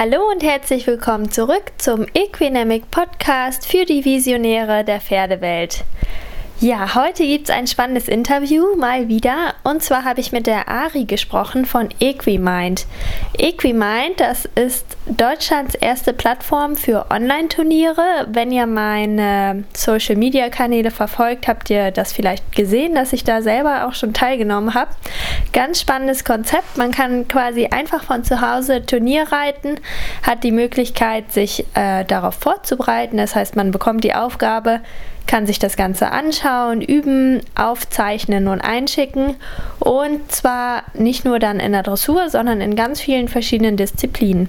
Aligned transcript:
Hallo 0.00 0.30
und 0.30 0.44
herzlich 0.44 0.86
willkommen 0.86 1.28
zurück 1.32 1.72
zum 1.78 2.06
Equinamic 2.14 2.88
Podcast 2.88 3.66
für 3.66 3.84
die 3.84 4.04
Visionäre 4.04 4.84
der 4.84 5.00
Pferdewelt. 5.00 5.82
Ja, 6.60 6.96
heute 6.96 7.22
gibt 7.22 7.48
es 7.48 7.54
ein 7.54 7.68
spannendes 7.68 8.08
Interview 8.08 8.74
mal 8.76 9.06
wieder. 9.06 9.54
Und 9.62 9.80
zwar 9.80 10.04
habe 10.04 10.18
ich 10.18 10.32
mit 10.32 10.48
der 10.48 10.66
Ari 10.66 11.04
gesprochen 11.04 11.64
von 11.66 11.88
Equimind. 12.00 12.84
Equimind, 13.38 14.18
das 14.18 14.44
ist 14.56 14.84
Deutschlands 15.06 15.76
erste 15.76 16.12
Plattform 16.12 16.74
für 16.74 17.12
Online-Turniere. 17.12 18.26
Wenn 18.26 18.50
ihr 18.50 18.66
meine 18.66 19.62
Social-Media-Kanäle 19.72 20.90
verfolgt, 20.90 21.46
habt 21.46 21.70
ihr 21.70 21.92
das 21.92 22.12
vielleicht 22.12 22.50
gesehen, 22.50 22.96
dass 22.96 23.12
ich 23.12 23.22
da 23.22 23.40
selber 23.40 23.86
auch 23.86 23.94
schon 23.94 24.12
teilgenommen 24.12 24.74
habe. 24.74 24.90
Ganz 25.52 25.80
spannendes 25.80 26.24
Konzept. 26.24 26.76
Man 26.76 26.90
kann 26.90 27.28
quasi 27.28 27.66
einfach 27.66 28.02
von 28.02 28.24
zu 28.24 28.40
Hause 28.40 28.84
Turnier 28.84 29.30
reiten, 29.30 29.76
hat 30.24 30.42
die 30.42 30.50
Möglichkeit, 30.50 31.32
sich 31.32 31.64
äh, 31.74 32.04
darauf 32.04 32.34
vorzubereiten. 32.34 33.16
Das 33.16 33.36
heißt, 33.36 33.54
man 33.54 33.70
bekommt 33.70 34.02
die 34.02 34.14
Aufgabe, 34.14 34.80
kann 35.28 35.46
sich 35.46 35.60
das 35.60 35.76
Ganze 35.76 36.10
anschauen, 36.10 36.80
üben, 36.80 37.40
aufzeichnen 37.54 38.48
und 38.48 38.60
einschicken. 38.60 39.36
Und 39.78 40.32
zwar 40.32 40.82
nicht 40.94 41.24
nur 41.24 41.38
dann 41.38 41.60
in 41.60 41.72
der 41.72 41.84
Dressur, 41.84 42.30
sondern 42.30 42.60
in 42.60 42.74
ganz 42.74 43.00
vielen 43.00 43.28
verschiedenen 43.28 43.76
Disziplinen. 43.76 44.48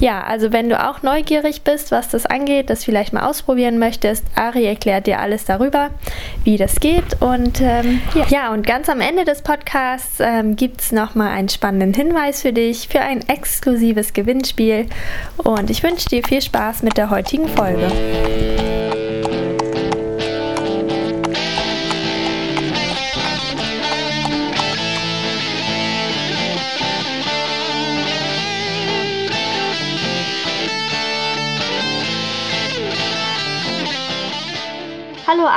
Ja, 0.00 0.22
also 0.22 0.52
wenn 0.52 0.68
du 0.68 0.82
auch 0.82 1.02
neugierig 1.02 1.62
bist, 1.62 1.92
was 1.92 2.08
das 2.08 2.26
angeht, 2.26 2.70
das 2.70 2.84
vielleicht 2.84 3.12
mal 3.12 3.28
ausprobieren 3.28 3.78
möchtest, 3.78 4.24
Ari 4.34 4.64
erklärt 4.64 5.06
dir 5.06 5.20
alles 5.20 5.44
darüber, 5.44 5.90
wie 6.42 6.56
das 6.56 6.80
geht. 6.80 7.20
Und 7.20 7.60
ähm, 7.60 8.00
ja. 8.28 8.52
und 8.52 8.66
ganz 8.66 8.88
am 8.88 9.00
Ende 9.00 9.24
des 9.24 9.42
Podcasts 9.42 10.20
ähm, 10.20 10.56
gibt 10.56 10.80
es 10.80 10.90
nochmal 10.90 11.28
einen 11.28 11.50
spannenden 11.50 11.92
Hinweis 11.92 12.42
für 12.42 12.52
dich 12.52 12.88
für 12.88 13.00
ein 13.00 13.28
exklusives 13.28 14.14
Gewinnspiel. 14.14 14.86
Und 15.36 15.68
ich 15.68 15.82
wünsche 15.82 16.08
dir 16.08 16.24
viel 16.24 16.40
Spaß 16.40 16.82
mit 16.82 16.96
der 16.96 17.10
heutigen 17.10 17.46
Folge. 17.48 17.92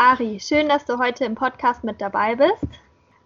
Ari, 0.09 0.39
schön, 0.39 0.69
dass 0.69 0.85
du 0.85 0.99
heute 0.99 1.25
im 1.25 1.35
Podcast 1.35 1.83
mit 1.83 1.99
dabei 1.99 2.33
bist. 2.37 2.63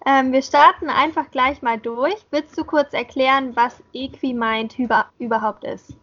Ähm, 0.03 0.31
wir 0.31 0.41
starten 0.41 0.89
einfach 0.89 1.29
gleich 1.29 1.61
mal 1.61 1.77
durch. 1.77 2.15
Willst 2.31 2.57
du 2.57 2.63
kurz 2.63 2.91
erklären, 2.93 3.55
was 3.55 3.83
Equimind 3.93 4.79
über, 4.79 5.05
überhaupt 5.19 5.63
ist? 5.63 5.95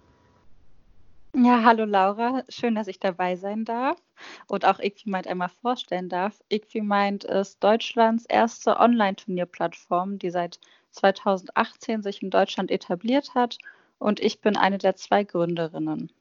Ja, 1.34 1.64
hallo 1.64 1.84
Laura, 1.84 2.44
schön, 2.48 2.76
dass 2.76 2.86
ich 2.86 3.00
dabei 3.00 3.34
sein 3.34 3.64
darf 3.64 3.98
und 4.46 4.64
auch 4.64 4.78
Equimind 4.78 5.26
einmal 5.26 5.48
vorstellen 5.48 6.08
darf. 6.08 6.40
Equimind 6.48 7.24
ist 7.24 7.58
Deutschlands 7.64 8.24
erste 8.26 8.78
Online-Turnierplattform, 8.78 10.20
die 10.20 10.30
seit 10.30 10.60
2018 10.92 12.04
sich 12.04 12.22
in 12.22 12.30
Deutschland 12.30 12.70
etabliert 12.70 13.34
hat 13.34 13.58
und 13.98 14.20
ich 14.20 14.40
bin 14.40 14.56
eine 14.56 14.78
der 14.78 14.94
zwei 14.94 15.24
Gründerinnen. 15.24 16.12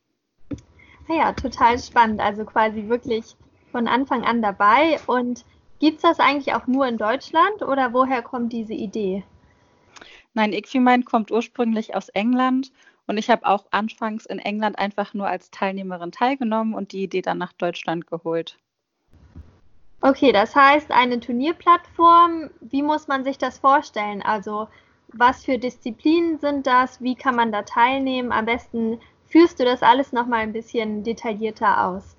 Ah 1.08 1.14
ja, 1.14 1.34
total 1.34 1.78
spannend. 1.78 2.22
Also 2.22 2.44
quasi 2.44 2.90
wirklich 2.90 3.36
von 3.72 3.88
Anfang 3.88 4.24
an 4.24 4.42
dabei. 4.42 5.00
Und 5.08 5.46
gibt 5.80 5.98
es 5.98 6.02
das 6.04 6.20
eigentlich 6.20 6.54
auch 6.54 6.68
nur 6.68 6.88
in 6.88 6.98
Deutschland 6.98 7.62
oder 7.62 7.94
woher 7.94 8.22
kommt 8.22 8.54
diese 8.54 8.74
Idee? 8.74 9.24
Nein, 10.34 10.54
Equimind 10.54 11.06
kommt 11.06 11.32
ursprünglich 11.32 11.96
aus 11.96 12.10
England 12.10 12.72
und 13.08 13.18
ich 13.18 13.30
habe 13.30 13.46
auch 13.48 13.66
anfangs 13.72 14.26
in 14.26 14.40
England 14.40 14.78
einfach 14.78 15.14
nur 15.14 15.28
als 15.28 15.50
Teilnehmerin 15.50 16.12
teilgenommen 16.12 16.74
und 16.76 16.92
die 16.92 17.04
Idee 17.04 17.22
dann 17.22 17.38
nach 17.38 17.54
Deutschland 17.54 18.06
geholt. 18.08 18.58
Okay, 20.02 20.32
das 20.32 20.56
heißt 20.56 20.92
eine 20.92 21.20
Turnierplattform. 21.20 22.52
Wie 22.62 22.84
muss 22.84 23.08
man 23.08 23.24
sich 23.24 23.38
das 23.38 23.58
vorstellen? 23.58 24.22
Also 24.22 24.68
was 25.08 25.46
für 25.46 25.58
Disziplinen 25.58 26.38
sind 26.38 26.68
das? 26.68 27.02
Wie 27.02 27.16
kann 27.16 27.36
man 27.36 27.52
da 27.52 27.64
teilnehmen? 27.64 28.32
Am 28.32 28.46
besten 28.46 29.00
führst 29.26 29.60
du 29.60 29.66
das 29.66 29.82
alles 29.82 30.12
noch 30.12 30.28
mal 30.28 30.40
ein 30.40 30.54
bisschen 30.54 31.04
detaillierter 31.04 31.86
aus. 31.86 32.17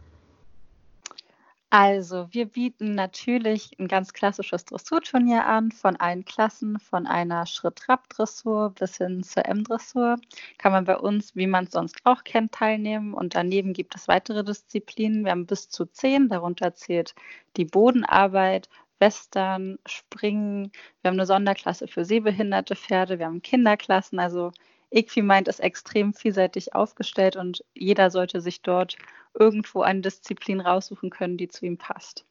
Also, 1.70 2.28
wir 2.32 2.46
bieten 2.46 2.94
natürlich 2.94 3.78
ein 3.78 3.88
ganz 3.88 4.14
klassisches 4.14 4.64
Dressurturnier 4.64 5.44
an, 5.44 5.70
von 5.70 5.96
allen 5.96 6.24
Klassen, 6.24 6.78
von 6.78 7.06
einer 7.06 7.44
Schritt-Trab-Dressur 7.44 8.70
bis 8.70 8.96
hin 8.96 9.22
zur 9.22 9.44
M-Dressur. 9.44 10.16
Kann 10.56 10.72
man 10.72 10.84
bei 10.86 10.96
uns, 10.96 11.36
wie 11.36 11.46
man 11.46 11.64
es 11.64 11.72
sonst 11.72 12.00
auch 12.04 12.24
kennt, 12.24 12.52
teilnehmen. 12.52 13.12
Und 13.12 13.34
daneben 13.34 13.74
gibt 13.74 13.94
es 13.96 14.08
weitere 14.08 14.44
Disziplinen. 14.44 15.24
Wir 15.24 15.32
haben 15.32 15.44
bis 15.46 15.68
zu 15.68 15.84
zehn, 15.84 16.30
darunter 16.30 16.74
zählt 16.74 17.14
die 17.58 17.66
Bodenarbeit, 17.66 18.70
Western, 18.98 19.78
Springen. 19.86 20.72
Wir 21.02 21.10
haben 21.10 21.16
eine 21.16 21.26
Sonderklasse 21.26 21.86
für 21.86 22.04
sehbehinderte 22.04 22.76
Pferde, 22.76 23.18
wir 23.18 23.26
haben 23.26 23.42
Kinderklassen. 23.42 24.18
Also 24.18 24.52
Equimind 24.90 25.48
ist 25.48 25.60
extrem 25.60 26.14
vielseitig 26.14 26.74
aufgestellt 26.74 27.36
und 27.36 27.64
jeder 27.74 28.10
sollte 28.10 28.40
sich 28.40 28.62
dort 28.62 28.96
irgendwo 29.34 29.82
eine 29.82 30.00
Disziplin 30.00 30.60
raussuchen 30.60 31.10
können, 31.10 31.36
die 31.36 31.48
zu 31.48 31.66
ihm 31.66 31.76
passt. 31.78 32.24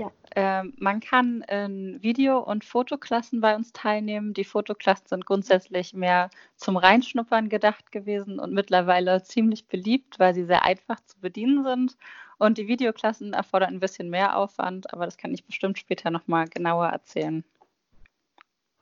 Ja. 0.00 0.10
Ähm, 0.34 0.74
man 0.78 1.00
kann 1.00 1.42
in 1.42 2.02
Video- 2.02 2.40
und 2.40 2.64
Fotoklassen 2.64 3.40
bei 3.40 3.54
uns 3.54 3.72
teilnehmen. 3.72 4.34
Die 4.34 4.44
Fotoklassen 4.44 5.06
sind 5.06 5.26
grundsätzlich 5.26 5.94
mehr 5.94 6.30
zum 6.56 6.76
Reinschnuppern 6.76 7.48
gedacht 7.48 7.92
gewesen 7.92 8.40
und 8.40 8.52
mittlerweile 8.52 9.22
ziemlich 9.22 9.66
beliebt, 9.68 10.18
weil 10.18 10.34
sie 10.34 10.44
sehr 10.44 10.64
einfach 10.64 10.98
zu 11.04 11.20
bedienen 11.20 11.62
sind. 11.62 11.96
Und 12.38 12.58
die 12.58 12.66
Videoklassen 12.66 13.32
erfordern 13.34 13.74
ein 13.74 13.80
bisschen 13.80 14.10
mehr 14.10 14.36
Aufwand, 14.36 14.92
aber 14.92 15.04
das 15.04 15.16
kann 15.16 15.32
ich 15.32 15.44
bestimmt 15.44 15.78
später 15.78 16.10
nochmal 16.10 16.48
genauer 16.48 16.88
erzählen. 16.88 17.44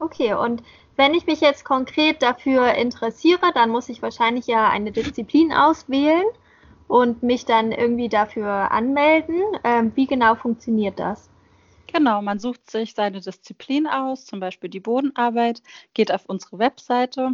Okay, 0.00 0.33
und 0.33 0.62
wenn 0.97 1.15
ich 1.15 1.27
mich 1.27 1.41
jetzt 1.41 1.65
konkret 1.65 2.22
dafür 2.22 2.75
interessiere, 2.75 3.53
dann 3.55 3.71
muss 3.71 3.88
ich 3.91 4.03
wahrscheinlich 4.03 4.47
ja 4.47 4.69
eine 4.69 4.93
Disziplin 4.93 5.53
auswählen 5.53 6.25
und 6.88 7.22
mich 7.22 7.44
dann 7.44 7.71
irgendwie 7.71 8.09
dafür 8.09 8.72
anmelden. 8.72 9.43
Ähm, 9.62 9.93
wie 9.94 10.06
genau 10.06 10.34
funktioniert 10.37 10.99
das? 10.99 11.31
Genau, 11.87 12.22
man 12.22 12.39
sucht 12.39 12.71
sich 12.71 12.94
seine 12.94 13.21
Disziplin 13.21 13.87
aus, 13.87 14.25
zum 14.25 14.41
Beispiel 14.41 14.71
die 14.71 14.81
Bodenarbeit, 14.81 15.62
geht 15.93 16.12
auf 16.12 16.25
unsere 16.27 16.59
Webseite 16.59 17.33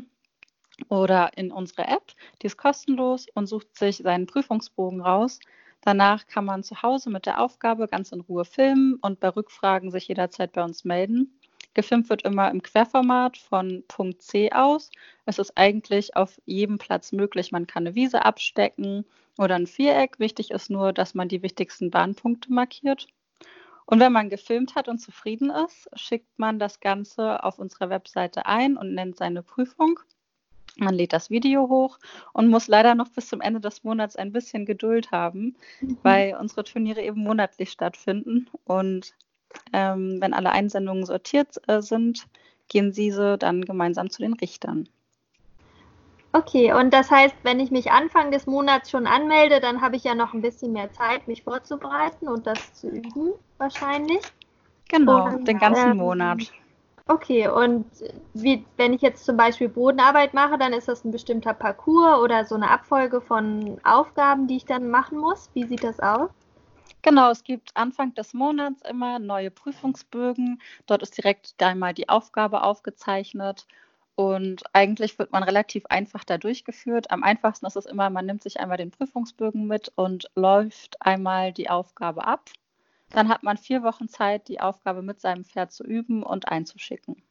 oder 0.89 1.31
in 1.37 1.53
unsere 1.53 1.87
App, 1.87 2.15
die 2.43 2.47
ist 2.47 2.57
kostenlos 2.57 3.27
und 3.35 3.47
sucht 3.47 3.77
sich 3.77 3.99
seinen 3.99 4.27
Prüfungsbogen 4.27 5.01
raus. 5.03 5.39
Danach 5.83 6.27
kann 6.27 6.45
man 6.45 6.65
zu 6.65 6.83
Hause 6.83 7.11
mit 7.11 7.27
der 7.27 7.41
Aufgabe 7.41 7.87
ganz 7.87 8.13
in 8.13 8.23
Ruhe 8.23 8.45
filmen 8.45 8.97
und 9.03 9.21
bei 9.21 9.29
Rückfragen 9.29 9.91
sich 9.93 10.09
jederzeit 10.09 10.53
bei 10.53 10.65
uns 10.65 10.85
melden. 10.85 11.39
Gefilmt 11.77 12.09
wird 12.09 12.23
immer 12.23 12.51
im 12.51 12.63
Querformat 12.63 13.37
von 13.37 13.85
Punkt 13.87 14.23
C 14.23 14.51
aus. 14.51 14.91
Es 15.27 15.39
ist 15.39 15.59
eigentlich 15.59 16.17
auf 16.17 16.41
jedem 16.47 16.79
Platz 16.79 17.13
möglich. 17.13 17.53
Man 17.53 17.67
kann 17.67 17.87
eine 17.87 17.95
Wiese 17.95 18.25
abstecken 18.25 19.05
oder 19.37 19.57
ein 19.57 19.67
Viereck. 19.67 20.19
Wichtig 20.19 20.53
ist 20.53 20.71
nur, 20.71 20.95
dass 20.95 21.15
man 21.15 21.29
die 21.29 21.43
wichtigsten 21.43 21.91
Bahnpunkte 21.91 22.51
markiert. 22.51 23.09
Und 23.85 24.01
wenn 24.01 24.11
man 24.11 24.31
gefilmt 24.31 24.75
hat 24.75 24.89
und 24.89 25.01
zufrieden 25.01 25.51
ist, 25.51 25.91
schickt 25.95 26.39
man 26.39 26.59
das 26.59 26.81
Ganze 26.81 27.45
auf 27.45 27.59
unserer 27.59 27.91
Webseite 27.91 28.47
ein 28.47 28.79
und 28.79 28.95
nennt 28.95 29.19
seine 29.19 29.43
Prüfung. 29.43 30.01
Man 30.79 30.95
lädt 30.95 31.13
das 31.13 31.29
Video 31.29 31.69
hoch 31.69 31.99
und 32.33 32.49
muss 32.49 32.69
leider 32.69 32.95
noch 32.95 33.11
bis 33.11 33.29
zum 33.29 33.43
Ende 33.43 33.61
des 33.61 33.85
Monats 33.85 34.17
ein 34.17 34.33
bisschen 34.33 34.65
Geduld 34.65 35.11
haben, 35.11 35.57
mhm. 35.83 35.99
weil 36.03 36.37
unsere 36.41 36.65
Turniere 36.65 37.03
eben 37.03 37.23
monatlich 37.23 37.71
stattfinden. 37.71 38.49
Und 38.65 39.15
ähm, 39.73 40.19
wenn 40.21 40.35
alle 40.35 40.51
Einsendungen 40.51 41.07
sortiert 41.07 41.61
äh, 41.69 41.83
sind, 41.83 42.27
gehen 42.69 42.93
diese 42.93 43.39
dann 43.39 43.63
gemeinsam 43.63 44.11
zu 44.11 44.23
den 44.23 44.35
Richtern. 44.35 44.89
Okay, 46.33 46.73
und 46.75 46.93
das 46.93 47.11
heißt, 47.11 47.35
wenn 47.45 47.61
ich 47.61 47.71
mich 47.71 47.91
Anfang 47.91 48.31
des 48.31 48.47
Monats 48.47 48.91
schon 48.91 49.07
anmelde, 49.07 49.59
dann 49.59 49.81
habe 49.81 49.97
ich 49.97 50.05
ja 50.05 50.15
noch 50.15 50.35
ein 50.35 50.43
bisschen 50.43 50.73
mehr 50.73 50.93
Zeit, 50.93 51.27
mich 51.29 51.45
vorzubereiten 51.45 52.29
und 52.29 52.47
das 52.47 52.75
zu 52.75 52.89
üben, 52.89 53.33
wahrscheinlich. 53.57 54.21
Genau, 54.89 55.29
und, 55.29 55.49
den 55.49 55.59
ganzen 55.59 55.93
ähm, 55.93 55.97
Monat. 55.97 56.53
Okay, 57.09 57.49
und 57.49 57.87
wie, 58.35 58.67
wenn 58.77 58.93
ich 58.93 59.01
jetzt 59.01 59.25
zum 59.25 59.37
Beispiel 59.37 59.69
Bodenarbeit 59.69 60.35
mache, 60.35 60.59
dann 60.59 60.73
ist 60.73 60.89
das 60.89 61.05
ein 61.05 61.13
bestimmter 61.13 61.55
Parcours 61.55 62.21
oder 62.21 62.45
so 62.45 62.57
eine 62.57 62.69
Abfolge 62.69 63.21
von 63.21 63.81
Aufgaben, 63.85 64.47
die 64.47 64.57
ich 64.57 64.67
dann 64.67 64.91
machen 64.91 65.17
muss. 65.19 65.49
Wie 65.55 65.65
sieht 65.65 65.85
das 65.85 66.01
aus? 66.01 66.31
Genau, 67.03 67.31
es 67.31 67.45
gibt 67.45 67.77
Anfang 67.77 68.15
des 68.15 68.35
Monats 68.35 68.83
immer 68.83 69.19
neue 69.19 69.51
Prüfungsbögen. 69.51 70.61
Dort 70.87 71.03
ist 71.03 71.17
direkt 71.17 71.55
einmal 71.63 71.95
die 71.95 72.09
Aufgabe 72.09 72.63
aufgezeichnet 72.63 73.67
und 74.17 74.65
eigentlich 74.73 75.19
wird 75.19 75.31
man 75.31 75.43
relativ 75.43 75.87
einfach 75.87 76.25
da 76.25 76.39
durchgeführt. 76.39 77.11
Am 77.11 77.23
einfachsten 77.23 77.67
ist 77.67 77.77
es 77.77 77.87
immer, 77.87 78.11
man 78.11 78.27
nimmt 78.27 78.43
sich 78.43 78.59
einmal 78.59 78.79
den 78.79 78.91
Prüfungsbögen 78.91 79.67
mit 79.67 79.93
und 79.95 80.31
läuft 80.35 81.01
einmal 81.01 81.53
die 81.53 81.71
Aufgabe 81.71 82.27
ab. 82.27 82.51
Dann 83.11 83.29
hat 83.29 83.43
man 83.43 83.57
vier 83.57 83.83
Wochen 83.83 84.09
Zeit, 84.09 84.49
die 84.49 84.61
Aufgabe 84.61 85.03
mit 85.03 85.21
seinem 85.21 85.45
Pferd 85.45 85.71
zu 85.71 85.85
üben 85.85 86.23
und 86.23 86.49
einzuschicken. 86.49 87.23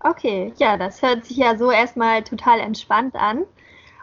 Okay, 0.00 0.52
ja, 0.56 0.78
das 0.78 1.02
hört 1.02 1.26
sich 1.26 1.36
ja 1.36 1.56
so 1.56 1.70
erstmal 1.70 2.24
total 2.24 2.58
entspannt 2.60 3.14
an. 3.14 3.44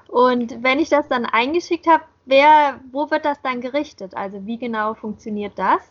Und 0.07 0.63
wenn 0.63 0.79
ich 0.79 0.89
das 0.89 1.07
dann 1.07 1.25
eingeschickt 1.25 1.87
habe, 1.87 2.03
wer, 2.27 2.79
wo 2.91 3.09
wird 3.09 3.25
das 3.25 3.41
dann 3.41 3.61
gerichtet? 3.61 4.15
Also 4.15 4.45
wie 4.45 4.57
genau 4.57 4.93
funktioniert 4.93 5.57
das? 5.57 5.81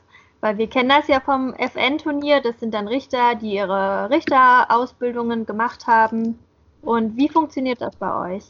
Weil 0.41 0.59
wir 0.59 0.69
kennen 0.69 0.91
das 0.91 1.09
ja 1.09 1.21
vom 1.21 1.55
FN-Turnier, 1.55 2.41
das 2.41 2.61
sind 2.61 2.75
dann 2.75 2.89
Richter, 2.89 3.35
die 3.35 3.55
ihre 3.55 4.11
Richterausbildungen 4.11 5.47
gemacht 5.47 5.87
haben. 5.87 6.39
Und 6.83 7.17
wie 7.17 7.29
funktioniert 7.29 7.81
das 7.81 7.97
bei 7.97 8.35
euch? 8.37 8.45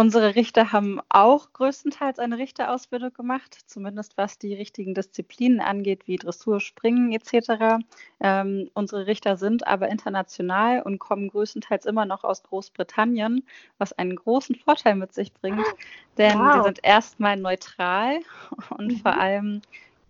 Unsere 0.00 0.36
Richter 0.36 0.70
haben 0.70 1.00
auch 1.08 1.52
größtenteils 1.54 2.20
eine 2.20 2.38
Richterausbildung 2.38 3.12
gemacht, 3.14 3.58
zumindest 3.66 4.16
was 4.16 4.38
die 4.38 4.54
richtigen 4.54 4.94
Disziplinen 4.94 5.58
angeht, 5.58 6.06
wie 6.06 6.14
Dressur, 6.14 6.60
Springen 6.60 7.10
etc. 7.10 7.84
Ähm, 8.20 8.70
unsere 8.74 9.08
Richter 9.08 9.36
sind 9.36 9.66
aber 9.66 9.88
international 9.88 10.82
und 10.82 11.00
kommen 11.00 11.26
größtenteils 11.26 11.84
immer 11.84 12.06
noch 12.06 12.22
aus 12.22 12.44
Großbritannien, 12.44 13.44
was 13.78 13.92
einen 13.92 14.14
großen 14.14 14.54
Vorteil 14.54 14.94
mit 14.94 15.12
sich 15.14 15.32
bringt, 15.32 15.66
denn 16.16 16.38
wow. 16.38 16.58
sie 16.58 16.62
sind 16.62 16.78
erstmal 16.84 17.36
neutral 17.36 18.20
und 18.70 18.92
mhm. 18.92 18.96
vor 18.98 19.18
allem 19.18 19.62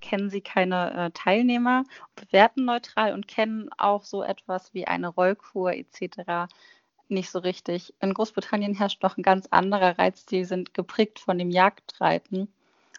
kennen 0.03 0.29
sie 0.29 0.43
keine 0.43 1.07
äh, 1.07 1.11
Teilnehmer, 1.13 1.85
bewerten 2.15 2.67
neutral 2.67 3.15
und 3.15 3.27
kennen 3.27 3.71
auch 3.79 4.05
so 4.05 4.23
etwas 4.23 4.75
wie 4.75 4.87
eine 4.87 5.09
Rollkur 5.09 5.73
etc 5.73 6.47
nicht 7.11 7.31
so 7.31 7.39
richtig. 7.39 7.95
In 8.01 8.15
Großbritannien 8.15 8.75
herrscht 8.75 9.03
noch 9.03 9.17
ein 9.17 9.23
ganz 9.23 9.47
anderer 9.51 9.99
Reiz. 9.99 10.27
Die 10.27 10.45
sind 10.45 10.75
geprägt 10.75 11.19
von 11.19 11.39
dem 11.39 11.51
Jagdreiten. 11.51 12.53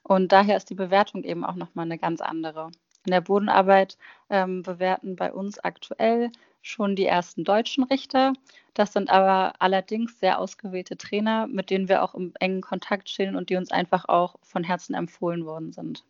Und 0.04 0.32
daher 0.32 0.58
ist 0.58 0.70
die 0.70 0.76
Bewertung 0.76 1.24
eben 1.24 1.46
auch 1.46 1.56
nochmal 1.56 1.86
eine 1.86 1.98
ganz 1.98 2.22
andere. 2.22 2.72
In 3.06 3.12
der 3.12 3.22
Bodenarbeit 3.22 3.98
ähm, 4.30 4.64
bewerten 4.64 5.16
bei 5.16 5.32
uns 5.32 5.60
aktuell 5.60 6.32
schon 6.62 6.96
die 6.96 7.06
ersten 7.06 7.44
deutschen 7.44 7.84
Richter. 7.86 8.34
Das 8.74 8.94
sind 8.94 9.10
aber 9.10 9.54
allerdings 9.60 10.20
sehr 10.20 10.40
ausgewählte 10.40 10.98
Trainer, 10.98 11.48
mit 11.48 11.70
denen 11.70 11.90
wir 11.90 12.04
auch 12.04 12.16
im 12.16 12.34
engen 12.40 12.62
Kontakt 12.62 13.10
stehen 13.10 13.36
und 13.36 13.50
die 13.50 13.56
uns 13.56 13.72
einfach 13.72 14.06
auch 14.08 14.36
von 14.44 14.64
Herzen 14.64 14.94
empfohlen 14.94 15.46
worden 15.46 15.72
sind. 15.72 16.04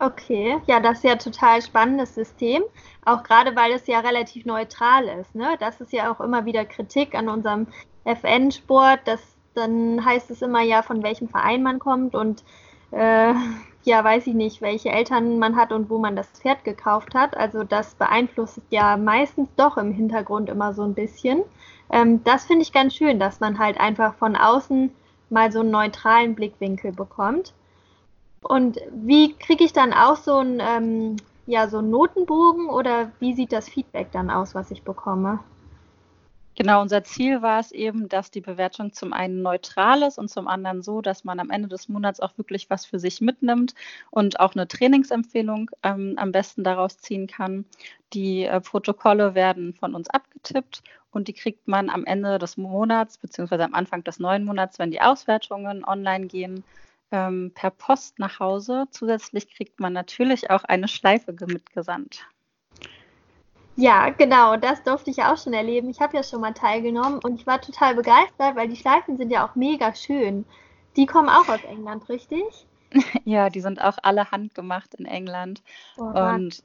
Okay, 0.00 0.60
ja, 0.66 0.80
das 0.80 0.98
ist 0.98 1.04
ja 1.04 1.16
total 1.16 1.62
spannendes 1.62 2.14
System, 2.14 2.62
auch 3.04 3.22
gerade 3.22 3.54
weil 3.54 3.72
es 3.72 3.86
ja 3.86 4.00
relativ 4.00 4.44
neutral 4.44 5.04
ist. 5.04 5.34
Ne? 5.34 5.56
Das 5.60 5.80
ist 5.80 5.92
ja 5.92 6.12
auch 6.12 6.20
immer 6.20 6.44
wieder 6.44 6.64
Kritik 6.64 7.14
an 7.14 7.28
unserem 7.28 7.68
FN-Sport, 8.04 9.00
dass 9.06 9.20
dann 9.54 10.04
heißt 10.04 10.30
es 10.30 10.42
immer 10.42 10.62
ja, 10.62 10.82
von 10.82 11.02
welchem 11.02 11.28
Verein 11.28 11.62
man 11.62 11.78
kommt 11.78 12.14
und 12.14 12.44
äh, 12.90 13.34
ja, 13.84 14.02
weiß 14.02 14.26
ich 14.26 14.34
nicht, 14.34 14.60
welche 14.62 14.90
Eltern 14.90 15.38
man 15.38 15.56
hat 15.56 15.72
und 15.72 15.90
wo 15.90 15.98
man 15.98 16.16
das 16.16 16.28
Pferd 16.30 16.64
gekauft 16.64 17.14
hat. 17.14 17.36
Also 17.36 17.62
das 17.64 17.94
beeinflusst 17.94 18.60
ja 18.70 18.96
meistens 18.96 19.48
doch 19.56 19.76
im 19.76 19.92
Hintergrund 19.92 20.48
immer 20.48 20.74
so 20.74 20.82
ein 20.82 20.94
bisschen. 20.94 21.42
Ähm, 21.90 22.24
das 22.24 22.46
finde 22.46 22.62
ich 22.62 22.72
ganz 22.72 22.94
schön, 22.94 23.20
dass 23.20 23.40
man 23.40 23.58
halt 23.58 23.78
einfach 23.78 24.14
von 24.14 24.36
außen 24.36 24.90
mal 25.30 25.52
so 25.52 25.60
einen 25.60 25.70
neutralen 25.70 26.34
Blickwinkel 26.34 26.92
bekommt. 26.92 27.54
Und 28.44 28.78
wie 28.92 29.34
kriege 29.34 29.64
ich 29.64 29.72
dann 29.72 29.92
auch 29.92 30.16
so 30.16 30.36
einen, 30.36 30.60
ähm, 30.60 31.16
ja, 31.46 31.68
so 31.68 31.78
einen 31.78 31.90
Notenbogen 31.90 32.68
oder 32.68 33.10
wie 33.18 33.34
sieht 33.34 33.52
das 33.52 33.68
Feedback 33.68 34.12
dann 34.12 34.30
aus, 34.30 34.54
was 34.54 34.70
ich 34.70 34.82
bekomme? 34.82 35.40
Genau, 36.56 36.82
unser 36.82 37.02
Ziel 37.02 37.42
war 37.42 37.58
es 37.58 37.72
eben, 37.72 38.08
dass 38.08 38.30
die 38.30 38.40
Bewertung 38.40 38.92
zum 38.92 39.12
einen 39.12 39.42
neutral 39.42 40.02
ist 40.02 40.18
und 40.18 40.28
zum 40.28 40.46
anderen 40.46 40.82
so, 40.82 41.00
dass 41.00 41.24
man 41.24 41.40
am 41.40 41.50
Ende 41.50 41.68
des 41.68 41.88
Monats 41.88 42.20
auch 42.20 42.38
wirklich 42.38 42.70
was 42.70 42.86
für 42.86 43.00
sich 43.00 43.20
mitnimmt 43.20 43.74
und 44.10 44.38
auch 44.38 44.54
eine 44.54 44.68
Trainingsempfehlung 44.68 45.70
ähm, 45.82 46.14
am 46.16 46.30
besten 46.30 46.62
daraus 46.62 46.98
ziehen 46.98 47.26
kann. 47.26 47.64
Die 48.12 48.44
äh, 48.44 48.60
Protokolle 48.60 49.34
werden 49.34 49.74
von 49.74 49.96
uns 49.96 50.08
abgetippt 50.08 50.84
und 51.10 51.26
die 51.26 51.32
kriegt 51.32 51.66
man 51.66 51.90
am 51.90 52.04
Ende 52.04 52.38
des 52.38 52.56
Monats 52.56 53.18
beziehungsweise 53.18 53.64
am 53.64 53.74
Anfang 53.74 54.04
des 54.04 54.20
neuen 54.20 54.44
Monats, 54.44 54.78
wenn 54.78 54.92
die 54.92 55.00
Auswertungen 55.00 55.84
online 55.84 56.26
gehen, 56.26 56.62
ähm, 57.14 57.52
per 57.54 57.70
Post 57.70 58.18
nach 58.18 58.40
Hause. 58.40 58.86
Zusätzlich 58.90 59.48
kriegt 59.54 59.78
man 59.78 59.92
natürlich 59.92 60.50
auch 60.50 60.64
eine 60.64 60.88
Schleife 60.88 61.32
mitgesandt. 61.46 62.26
Ja, 63.76 64.10
genau, 64.10 64.56
das 64.56 64.82
durfte 64.82 65.10
ich 65.10 65.22
auch 65.22 65.38
schon 65.38 65.52
erleben. 65.52 65.88
Ich 65.90 66.00
habe 66.00 66.16
ja 66.16 66.24
schon 66.24 66.40
mal 66.40 66.54
teilgenommen 66.54 67.20
und 67.22 67.36
ich 67.40 67.46
war 67.46 67.60
total 67.60 67.94
begeistert, 67.94 68.56
weil 68.56 68.68
die 68.68 68.76
Schleifen 68.76 69.16
sind 69.16 69.30
ja 69.30 69.46
auch 69.46 69.54
mega 69.54 69.94
schön. 69.94 70.44
Die 70.96 71.06
kommen 71.06 71.28
auch 71.28 71.48
aus 71.48 71.62
England, 71.64 72.08
richtig? 72.08 72.42
Ja, 73.24 73.50
die 73.50 73.60
sind 73.60 73.80
auch 73.80 73.98
alle 74.04 74.30
handgemacht 74.30 74.94
in 74.94 75.04
England. 75.04 75.64
Oh, 75.96 76.04
und 76.04 76.62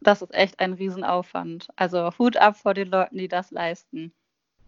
das 0.00 0.20
ist 0.20 0.34
echt 0.34 0.60
ein 0.60 0.74
Riesenaufwand. 0.74 1.68
Also 1.76 2.10
Hut 2.18 2.36
ab 2.36 2.58
vor 2.58 2.74
den 2.74 2.90
Leuten, 2.90 3.16
die 3.16 3.28
das 3.28 3.50
leisten. 3.50 4.12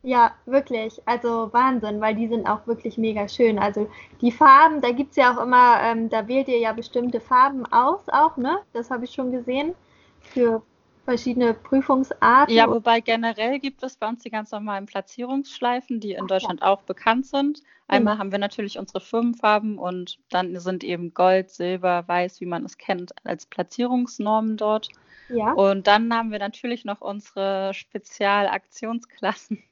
Ja, 0.03 0.33
wirklich. 0.47 1.01
Also 1.07 1.53
Wahnsinn, 1.53 2.01
weil 2.01 2.17
die 2.17 2.27
sind 2.27 2.47
auch 2.47 2.67
wirklich 2.67 2.99
mega 2.99 3.29
schön. 3.29 3.59
Also 3.59 3.89
die 4.21 4.33
Farben, 4.33 4.81
da 4.81 4.91
gibt 4.91 5.11
es 5.11 5.17
ja 5.17 5.33
auch 5.33 5.43
immer, 5.43 5.81
ähm, 5.81 6.09
da 6.09 6.27
wählt 6.27 6.49
ihr 6.49 6.59
ja 6.59 6.73
bestimmte 6.73 7.21
Farben 7.21 7.65
aus, 7.67 8.09
auch, 8.09 8.37
ne? 8.37 8.59
Das 8.73 8.91
habe 8.91 9.05
ich 9.05 9.13
schon 9.13 9.31
gesehen. 9.31 9.75
Für 10.21 10.63
verschiedene 11.05 11.55
Prüfungsarten. 11.55 12.55
Ja, 12.55 12.69
wobei 12.69 13.01
generell 13.01 13.59
gibt 13.59 13.83
es 13.83 13.97
bei 13.97 14.09
uns 14.09 14.23
die 14.23 14.31
ganz 14.31 14.51
normalen 14.53 14.87
Platzierungsschleifen, 14.87 16.01
die 16.01 16.13
in 16.13 16.25
Ach, 16.25 16.29
Deutschland 16.29 16.61
ja. 16.61 16.67
auch 16.67 16.83
bekannt 16.83 17.27
sind. 17.27 17.61
Einmal 17.89 18.15
mhm. 18.15 18.19
haben 18.19 18.33
wir 18.33 18.39
natürlich 18.39 18.79
unsere 18.79 19.01
Firmenfarben 19.01 19.79
und 19.79 20.19
dann 20.31 20.59
sind 20.59 20.85
eben 20.85 21.13
Gold, 21.15 21.51
Silber, 21.51 22.07
Weiß, 22.07 22.41
wie 22.41 22.47
man 22.47 22.65
es 22.65 22.79
kennt, 22.79 23.13
als 23.25 23.47
Platzierungsnormen 23.47 24.57
dort. 24.57 24.89
Ja. 25.29 25.53
Und 25.53 25.87
dann 25.87 26.15
haben 26.15 26.31
wir 26.31 26.39
natürlich 26.39 26.85
noch 26.85 27.01
unsere 27.01 27.75
Spezialaktionsklassen 27.75 29.63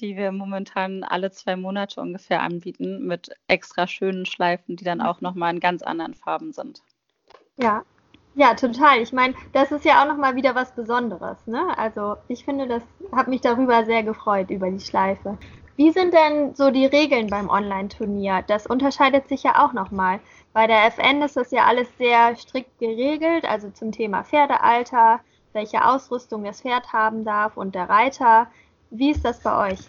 die 0.00 0.16
wir 0.16 0.32
momentan 0.32 1.04
alle 1.04 1.30
zwei 1.30 1.56
Monate 1.56 2.00
ungefähr 2.00 2.42
anbieten, 2.42 3.06
mit 3.06 3.30
extra 3.46 3.86
schönen 3.86 4.26
Schleifen, 4.26 4.76
die 4.76 4.84
dann 4.84 5.00
auch 5.00 5.20
nochmal 5.20 5.54
in 5.54 5.60
ganz 5.60 5.82
anderen 5.82 6.14
Farben 6.14 6.52
sind. 6.52 6.82
Ja, 7.56 7.82
ja, 8.34 8.54
total. 8.54 9.00
Ich 9.00 9.12
meine, 9.12 9.34
das 9.52 9.72
ist 9.72 9.84
ja 9.84 10.00
auch 10.00 10.06
nochmal 10.06 10.36
wieder 10.36 10.54
was 10.54 10.72
Besonderes. 10.72 11.44
Ne? 11.46 11.76
Also 11.76 12.16
ich 12.28 12.44
finde, 12.44 12.68
das 12.68 12.84
habe 13.10 13.30
mich 13.30 13.40
darüber 13.40 13.84
sehr 13.84 14.04
gefreut, 14.04 14.50
über 14.50 14.70
die 14.70 14.78
Schleife. 14.78 15.36
Wie 15.74 15.90
sind 15.90 16.14
denn 16.14 16.54
so 16.54 16.70
die 16.70 16.86
Regeln 16.86 17.28
beim 17.28 17.48
Online-Turnier? 17.48 18.44
Das 18.46 18.66
unterscheidet 18.66 19.28
sich 19.28 19.42
ja 19.42 19.64
auch 19.64 19.72
nochmal. 19.72 20.20
Bei 20.52 20.66
der 20.66 20.86
FN 20.86 21.22
ist 21.22 21.36
das 21.36 21.50
ja 21.50 21.66
alles 21.66 21.88
sehr 21.98 22.36
strikt 22.36 22.78
geregelt, 22.78 23.44
also 23.44 23.70
zum 23.70 23.92
Thema 23.92 24.22
Pferdealter, 24.24 25.20
welche 25.52 25.84
Ausrüstung 25.84 26.44
das 26.44 26.62
Pferd 26.62 26.92
haben 26.92 27.24
darf 27.24 27.56
und 27.56 27.74
der 27.74 27.88
Reiter. 27.88 28.48
Wie 28.90 29.10
ist 29.10 29.24
das 29.24 29.40
bei 29.40 29.72
euch? 29.72 29.80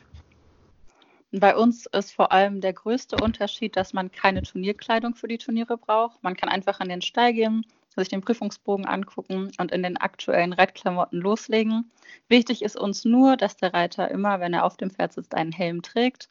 Bei 1.32 1.56
uns 1.56 1.86
ist 1.86 2.12
vor 2.12 2.32
allem 2.32 2.60
der 2.60 2.74
größte 2.74 3.16
Unterschied, 3.18 3.76
dass 3.76 3.94
man 3.94 4.12
keine 4.12 4.42
Turnierkleidung 4.42 5.16
für 5.16 5.28
die 5.28 5.38
Turniere 5.38 5.78
braucht. 5.78 6.22
Man 6.24 6.36
kann 6.36 6.50
einfach 6.50 6.80
an 6.80 6.90
den 6.90 7.02
Stall 7.02 7.34
gehen, 7.34 7.66
sich 7.96 8.10
den 8.10 8.22
Prüfungsbogen 8.22 8.86
angucken 8.86 9.52
und 9.60 9.72
in 9.72 9.84
den 9.84 9.98
aktuellen 9.98 10.54
Reitklamotten 10.54 11.22
loslegen. 11.22 11.92
Wichtig 12.28 12.62
ist 12.62 12.76
uns 12.76 13.06
nur, 13.06 13.38
dass 13.38 13.58
der 13.58 13.74
Reiter 13.74 14.10
immer, 14.10 14.40
wenn 14.40 14.54
er 14.54 14.66
auf 14.66 14.76
dem 14.76 14.90
Pferd 14.90 15.14
sitzt, 15.14 15.36
einen 15.36 15.52
Helm 15.52 15.82
trägt, 15.82 16.28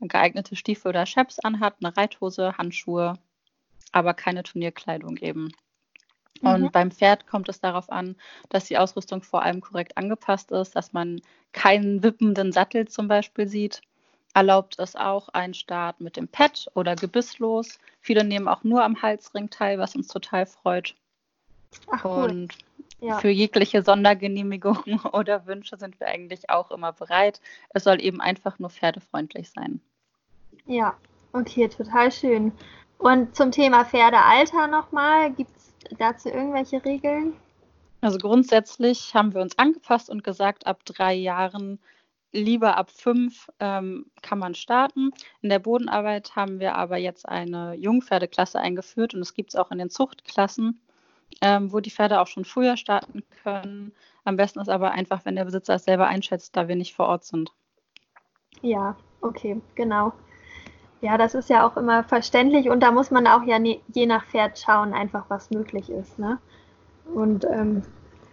geeignete 0.00 0.54
Stiefel 0.54 0.90
oder 0.90 1.04
Chaps 1.04 1.38
anhat, 1.38 1.76
eine 1.80 1.96
Reithose, 1.96 2.56
Handschuhe, 2.58 3.14
aber 3.90 4.14
keine 4.14 4.42
Turnierkleidung 4.42 5.16
eben. 5.16 5.52
Und 6.42 6.62
mhm. 6.62 6.70
beim 6.70 6.90
Pferd 6.90 7.26
kommt 7.26 7.48
es 7.48 7.60
darauf 7.60 7.90
an, 7.90 8.16
dass 8.48 8.64
die 8.64 8.76
Ausrüstung 8.76 9.22
vor 9.22 9.42
allem 9.42 9.60
korrekt 9.60 9.96
angepasst 9.96 10.50
ist, 10.50 10.74
dass 10.76 10.92
man 10.92 11.20
keinen 11.52 12.02
wippenden 12.02 12.52
Sattel 12.52 12.88
zum 12.88 13.08
Beispiel 13.08 13.46
sieht. 13.46 13.80
Erlaubt 14.34 14.78
es 14.78 14.96
auch 14.96 15.28
einen 15.28 15.54
Start 15.54 16.00
mit 16.00 16.16
dem 16.16 16.26
Pad 16.26 16.70
oder 16.74 16.96
gebisslos. 16.96 17.78
Viele 18.00 18.24
nehmen 18.24 18.48
auch 18.48 18.64
nur 18.64 18.82
am 18.82 19.00
Halsring 19.00 19.50
teil, 19.50 19.78
was 19.78 19.94
uns 19.94 20.08
total 20.08 20.46
freut. 20.46 20.94
Ach, 21.90 22.04
cool. 22.04 22.24
Und 22.24 22.54
ja. 23.00 23.18
für 23.18 23.28
jegliche 23.28 23.82
Sondergenehmigungen 23.82 25.00
oder 25.12 25.46
Wünsche 25.46 25.76
sind 25.76 26.00
wir 26.00 26.08
eigentlich 26.08 26.50
auch 26.50 26.70
immer 26.70 26.92
bereit. 26.92 27.40
Es 27.70 27.84
soll 27.84 28.02
eben 28.02 28.20
einfach 28.20 28.58
nur 28.58 28.70
pferdefreundlich 28.70 29.50
sein. 29.50 29.80
Ja, 30.66 30.96
okay, 31.32 31.68
total 31.68 32.10
schön. 32.10 32.52
Und 32.98 33.34
zum 33.34 33.50
Thema 33.50 33.84
Pferdealter 33.84 34.68
nochmal, 34.68 35.32
gibt 35.32 35.56
es 35.56 35.71
dazu 35.98 36.28
irgendwelche 36.28 36.84
Regeln? 36.84 37.34
Also 38.00 38.18
grundsätzlich 38.18 39.14
haben 39.14 39.32
wir 39.32 39.40
uns 39.40 39.58
angepasst 39.58 40.10
und 40.10 40.24
gesagt, 40.24 40.66
ab 40.66 40.84
drei 40.84 41.14
Jahren, 41.14 41.78
lieber 42.32 42.76
ab 42.76 42.90
fünf 42.90 43.48
ähm, 43.60 44.06
kann 44.22 44.38
man 44.38 44.54
starten. 44.54 45.10
In 45.40 45.50
der 45.50 45.60
Bodenarbeit 45.60 46.34
haben 46.34 46.58
wir 46.58 46.74
aber 46.74 46.96
jetzt 46.96 47.28
eine 47.28 47.74
Jungpferdeklasse 47.74 48.58
eingeführt 48.58 49.14
und 49.14 49.20
es 49.20 49.34
gibt 49.34 49.50
es 49.50 49.56
auch 49.56 49.70
in 49.70 49.78
den 49.78 49.90
Zuchtklassen, 49.90 50.80
ähm, 51.42 51.72
wo 51.72 51.80
die 51.80 51.90
Pferde 51.90 52.20
auch 52.20 52.26
schon 52.26 52.44
früher 52.44 52.76
starten 52.76 53.22
können. 53.42 53.92
Am 54.24 54.36
besten 54.36 54.60
ist 54.60 54.68
aber 54.68 54.92
einfach, 54.92 55.24
wenn 55.24 55.36
der 55.36 55.44
Besitzer 55.44 55.74
es 55.74 55.84
selber 55.84 56.06
einschätzt, 56.06 56.56
da 56.56 56.68
wir 56.68 56.76
nicht 56.76 56.94
vor 56.94 57.06
Ort 57.06 57.24
sind. 57.24 57.52
Ja, 58.62 58.96
okay, 59.20 59.60
genau. 59.74 60.12
Ja, 61.02 61.18
das 61.18 61.34
ist 61.34 61.50
ja 61.50 61.66
auch 61.66 61.76
immer 61.76 62.04
verständlich 62.04 62.70
und 62.70 62.80
da 62.80 62.92
muss 62.92 63.10
man 63.10 63.26
auch 63.26 63.42
ja 63.42 63.58
ne, 63.58 63.80
je 63.92 64.06
nach 64.06 64.24
Pferd 64.24 64.58
schauen, 64.58 64.94
einfach 64.94 65.24
was 65.28 65.50
möglich 65.50 65.90
ist. 65.90 66.16
Ne? 66.18 66.38
Und 67.12 67.44
ähm, 67.44 67.82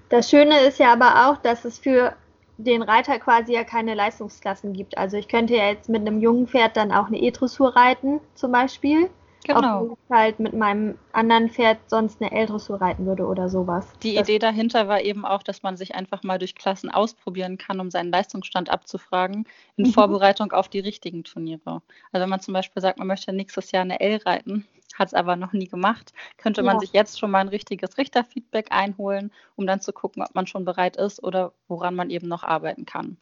das 0.10 0.30
Schöne 0.30 0.60
ist 0.62 0.78
ja 0.78 0.94
aber 0.94 1.28
auch, 1.30 1.38
dass 1.38 1.66
es 1.66 1.80
für 1.80 2.14
den 2.58 2.84
Reiter 2.84 3.18
quasi 3.18 3.54
ja 3.54 3.64
keine 3.64 3.96
Leistungsklassen 3.96 4.74
gibt. 4.74 5.00
Also 5.00 5.18
ich 5.18 5.28
könnte 5.28 5.56
ja 5.56 5.70
jetzt 5.70 5.90
mit 5.90 6.02
einem 6.02 6.20
jungen 6.20 6.48
Pferd 6.48 6.78
dann 6.78 6.92
auch 6.92 7.08
eine 7.08 7.20
E-Dressur 7.20 7.76
reiten, 7.76 8.20
zum 8.36 8.52
Beispiel. 8.52 9.10
Genau. 9.50 9.82
Obwohl 9.82 9.98
ich 10.04 10.16
halt 10.16 10.40
mit 10.40 10.54
meinem 10.54 11.00
anderen 11.12 11.50
Pferd 11.50 11.80
sonst 11.88 12.22
eine 12.22 12.32
L-Dressur 12.32 12.80
reiten 12.80 13.08
würde 13.08 13.26
oder 13.26 13.50
sowas. 13.50 13.88
Die 14.04 14.14
das 14.14 14.30
Idee 14.30 14.38
dahinter 14.38 14.88
war 14.88 15.02
eben 15.02 15.26
auch, 15.26 15.42
dass 15.42 15.64
man 15.64 15.76
sich 15.76 15.96
einfach 15.96 16.22
mal 16.22 16.38
durch 16.38 16.54
Klassen 16.54 16.92
ausprobieren 16.92 17.58
kann, 17.58 17.80
um 17.80 17.90
seinen 17.90 18.12
Leistungsstand 18.12 18.70
abzufragen, 18.70 19.48
in 19.76 19.88
mhm. 19.88 19.92
Vorbereitung 19.92 20.52
auf 20.52 20.70
die 20.70 20.80
richtigen 20.80 21.24
Turniere. 21.24 21.82
Also 22.12 22.22
wenn 22.22 22.30
man 22.30 22.42
zum 22.42 22.54
Beispiel 22.54 22.80
sagt, 22.80 23.00
man 23.00 23.08
möchte 23.08 23.34
nächstes 23.34 23.72
Jahr 23.72 23.82
eine 23.82 24.00
L 24.00 24.18
reiten, 24.18 24.68
hat 24.94 25.08
es 25.08 25.14
aber 25.16 25.36
noch 25.36 25.54
nie 25.54 25.68
gemacht, 25.68 26.14
könnte 26.38 26.62
man 26.62 26.80
sich 26.80 26.94
jetzt 26.94 27.20
schon 27.20 27.32
mal 27.32 27.40
ein 27.40 27.48
richtiges 27.48 27.98
Richterfeedback 27.98 28.68
einholen, 28.72 29.32
um 29.56 29.66
dann 29.66 29.82
zu 29.82 29.94
gucken, 29.94 30.22
ob 30.22 30.36
man 30.36 30.46
schon 30.46 30.64
bereit 30.64 30.96
ist 30.96 31.24
oder 31.24 31.54
woran 31.68 31.96
man 31.96 32.12
eben 32.12 32.28
noch 32.28 32.44
arbeiten 32.44 32.86
kann. 32.86 33.18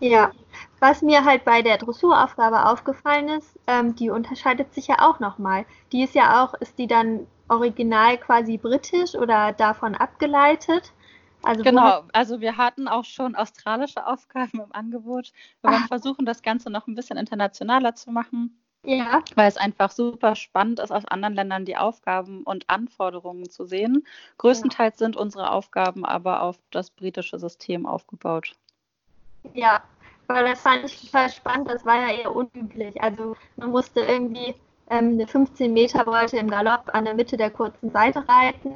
Ja, 0.00 0.30
was 0.80 1.02
mir 1.02 1.24
halt 1.24 1.44
bei 1.44 1.62
der 1.62 1.78
Dressuraufgabe 1.78 2.66
aufgefallen 2.66 3.28
ist, 3.28 3.58
ähm, 3.66 3.96
die 3.96 4.10
unterscheidet 4.10 4.72
sich 4.72 4.86
ja 4.86 4.96
auch 5.00 5.18
nochmal. 5.18 5.64
Die 5.92 6.04
ist 6.04 6.14
ja 6.14 6.44
auch, 6.44 6.54
ist 6.54 6.78
die 6.78 6.86
dann 6.86 7.26
original 7.48 8.18
quasi 8.18 8.58
britisch 8.58 9.14
oder 9.14 9.52
davon 9.52 9.94
abgeleitet? 9.94 10.92
Also 11.42 11.62
genau, 11.62 12.02
also 12.12 12.40
wir 12.40 12.56
hatten 12.56 12.88
auch 12.88 13.04
schon 13.04 13.34
australische 13.34 14.06
Aufgaben 14.06 14.60
im 14.60 14.72
Angebot. 14.72 15.32
Wir 15.62 15.70
wollen 15.70 15.84
versuchen, 15.84 16.26
das 16.26 16.42
Ganze 16.42 16.70
noch 16.70 16.86
ein 16.86 16.94
bisschen 16.94 17.16
internationaler 17.16 17.94
zu 17.94 18.10
machen. 18.10 18.60
Ja. 18.84 19.22
Weil 19.34 19.48
es 19.48 19.56
einfach 19.56 19.90
super 19.90 20.36
spannend 20.36 20.80
ist, 20.80 20.92
aus 20.92 21.04
anderen 21.04 21.34
Ländern 21.34 21.64
die 21.64 21.76
Aufgaben 21.76 22.42
und 22.44 22.70
Anforderungen 22.70 23.50
zu 23.50 23.64
sehen. 23.64 24.06
Größtenteils 24.38 25.00
ja. 25.00 25.06
sind 25.06 25.16
unsere 25.16 25.50
Aufgaben 25.50 26.04
aber 26.04 26.42
auf 26.42 26.58
das 26.70 26.90
britische 26.90 27.38
System 27.38 27.86
aufgebaut. 27.86 28.54
Ja, 29.54 29.82
weil 30.26 30.44
das 30.46 30.60
fand 30.60 30.84
ich 30.84 31.00
total 31.00 31.30
spannend. 31.30 31.70
Das 31.70 31.84
war 31.84 31.96
ja 31.96 32.14
eher 32.20 32.34
unüblich. 32.34 33.00
Also 33.02 33.36
man 33.56 33.70
musste 33.70 34.00
irgendwie 34.00 34.54
ähm, 34.90 35.12
eine 35.14 35.26
15 35.26 35.72
Meter 35.72 36.06
Wolte 36.06 36.36
im 36.36 36.50
Galopp 36.50 36.90
an 36.92 37.04
der 37.04 37.14
Mitte 37.14 37.36
der 37.36 37.50
kurzen 37.50 37.90
Seite 37.90 38.24
reiten 38.28 38.74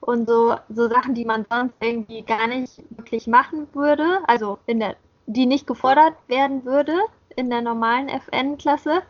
und 0.00 0.28
so, 0.28 0.56
so 0.68 0.88
Sachen, 0.88 1.14
die 1.14 1.24
man 1.24 1.46
sonst 1.50 1.74
irgendwie 1.80 2.22
gar 2.22 2.46
nicht 2.46 2.82
wirklich 2.90 3.26
machen 3.26 3.68
würde, 3.72 4.20
also 4.26 4.58
in 4.66 4.80
der, 4.80 4.96
die 5.26 5.46
nicht 5.46 5.66
gefordert 5.66 6.14
werden 6.26 6.64
würde 6.64 6.94
in 7.36 7.50
der 7.50 7.62
normalen 7.62 8.08
FN-Klasse. 8.08 9.02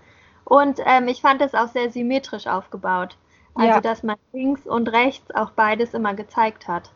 Und 0.44 0.80
ähm, 0.84 1.08
ich 1.08 1.20
fand 1.20 1.40
es 1.40 1.54
auch 1.54 1.68
sehr 1.68 1.90
symmetrisch 1.90 2.46
aufgebaut. 2.46 3.16
Also, 3.54 3.68
ja. 3.68 3.80
dass 3.80 4.02
man 4.02 4.16
links 4.32 4.66
und 4.66 4.88
rechts 4.88 5.32
auch 5.34 5.50
beides 5.52 5.94
immer 5.94 6.14
gezeigt 6.14 6.66
hat. 6.66 6.90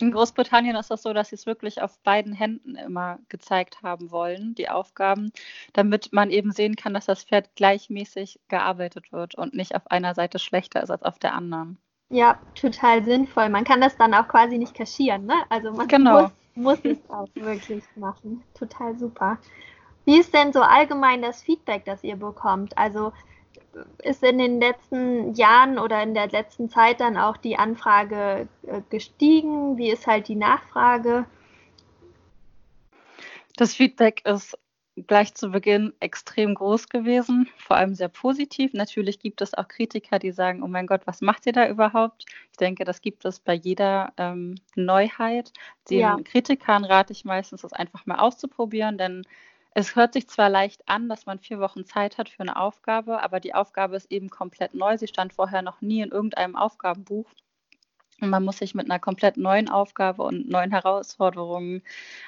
In 0.00 0.12
Großbritannien 0.12 0.76
ist 0.76 0.90
das 0.90 1.02
so, 1.02 1.12
dass 1.12 1.30
sie 1.30 1.36
es 1.36 1.46
wirklich 1.46 1.82
auf 1.82 1.98
beiden 2.00 2.32
Händen 2.32 2.74
immer 2.76 3.18
gezeigt 3.28 3.82
haben 3.82 4.10
wollen, 4.10 4.54
die 4.54 4.68
Aufgaben, 4.68 5.32
damit 5.72 6.12
man 6.12 6.30
eben 6.30 6.52
sehen 6.52 6.76
kann, 6.76 6.94
dass 6.94 7.06
das 7.06 7.24
Pferd 7.24 7.54
gleichmäßig 7.56 8.40
gearbeitet 8.48 9.12
wird 9.12 9.34
und 9.34 9.54
nicht 9.54 9.74
auf 9.74 9.90
einer 9.90 10.14
Seite 10.14 10.38
schlechter 10.38 10.82
ist 10.82 10.90
als 10.90 11.02
auf 11.02 11.18
der 11.18 11.34
anderen. 11.34 11.78
Ja, 12.08 12.38
total 12.54 13.04
sinnvoll. 13.04 13.48
Man 13.50 13.64
kann 13.64 13.80
das 13.80 13.96
dann 13.96 14.14
auch 14.14 14.26
quasi 14.26 14.58
nicht 14.58 14.74
kaschieren, 14.74 15.26
ne? 15.26 15.34
Also 15.48 15.72
man 15.72 15.86
genau. 15.86 16.22
muss, 16.22 16.32
muss 16.54 16.78
es 16.84 16.98
auch 17.08 17.28
wirklich 17.34 17.84
machen. 17.94 18.42
Total 18.54 18.98
super. 18.98 19.38
Wie 20.06 20.18
ist 20.18 20.34
denn 20.34 20.52
so 20.52 20.60
allgemein 20.60 21.22
das 21.22 21.42
Feedback, 21.42 21.84
das 21.84 22.02
ihr 22.02 22.16
bekommt? 22.16 22.76
Also 22.76 23.12
ist 24.02 24.22
in 24.22 24.38
den 24.38 24.60
letzten 24.60 25.34
Jahren 25.34 25.78
oder 25.78 26.02
in 26.02 26.14
der 26.14 26.28
letzten 26.28 26.68
Zeit 26.68 27.00
dann 27.00 27.16
auch 27.16 27.36
die 27.36 27.56
Anfrage 27.56 28.48
äh, 28.66 28.80
gestiegen? 28.90 29.76
Wie 29.76 29.90
ist 29.90 30.06
halt 30.06 30.28
die 30.28 30.36
Nachfrage? 30.36 31.26
Das 33.56 33.74
Feedback 33.74 34.22
ist 34.26 34.58
gleich 35.06 35.34
zu 35.34 35.50
Beginn 35.50 35.92
extrem 36.00 36.54
groß 36.54 36.88
gewesen, 36.88 37.48
vor 37.56 37.76
allem 37.76 37.94
sehr 37.94 38.08
positiv. 38.08 38.72
Natürlich 38.72 39.18
gibt 39.18 39.40
es 39.40 39.54
auch 39.54 39.68
Kritiker, 39.68 40.18
die 40.18 40.32
sagen, 40.32 40.62
oh 40.62 40.66
mein 40.66 40.86
Gott, 40.86 41.02
was 41.06 41.20
macht 41.20 41.46
ihr 41.46 41.52
da 41.52 41.68
überhaupt? 41.68 42.26
Ich 42.50 42.56
denke, 42.58 42.84
das 42.84 43.00
gibt 43.00 43.24
es 43.24 43.40
bei 43.40 43.54
jeder 43.54 44.12
ähm, 44.16 44.56
Neuheit. 44.74 45.52
Den 45.88 46.00
ja. 46.00 46.16
Kritikern 46.24 46.84
rate 46.84 47.12
ich 47.12 47.24
meistens, 47.24 47.62
das 47.62 47.72
einfach 47.72 48.06
mal 48.06 48.18
auszuprobieren, 48.18 48.98
denn 48.98 49.22
es 49.72 49.94
hört 49.94 50.14
sich 50.14 50.28
zwar 50.28 50.48
leicht 50.50 50.88
an, 50.88 51.08
dass 51.08 51.26
man 51.26 51.38
vier 51.38 51.60
Wochen 51.60 51.84
Zeit 51.84 52.18
hat 52.18 52.28
für 52.28 52.40
eine 52.40 52.56
Aufgabe, 52.56 53.22
aber 53.22 53.40
die 53.40 53.54
Aufgabe 53.54 53.96
ist 53.96 54.10
eben 54.10 54.28
komplett 54.28 54.74
neu. 54.74 54.98
Sie 54.98 55.06
stand 55.06 55.32
vorher 55.32 55.62
noch 55.62 55.80
nie 55.80 56.00
in 56.00 56.10
irgendeinem 56.10 56.56
Aufgabenbuch. 56.56 57.26
Und 58.20 58.30
man 58.30 58.44
muss 58.44 58.58
sich 58.58 58.74
mit 58.74 58.90
einer 58.90 58.98
komplett 58.98 59.36
neuen 59.36 59.68
Aufgabe 59.68 60.22
und 60.22 60.48
neuen 60.48 60.72
Herausforderungen 60.72 61.82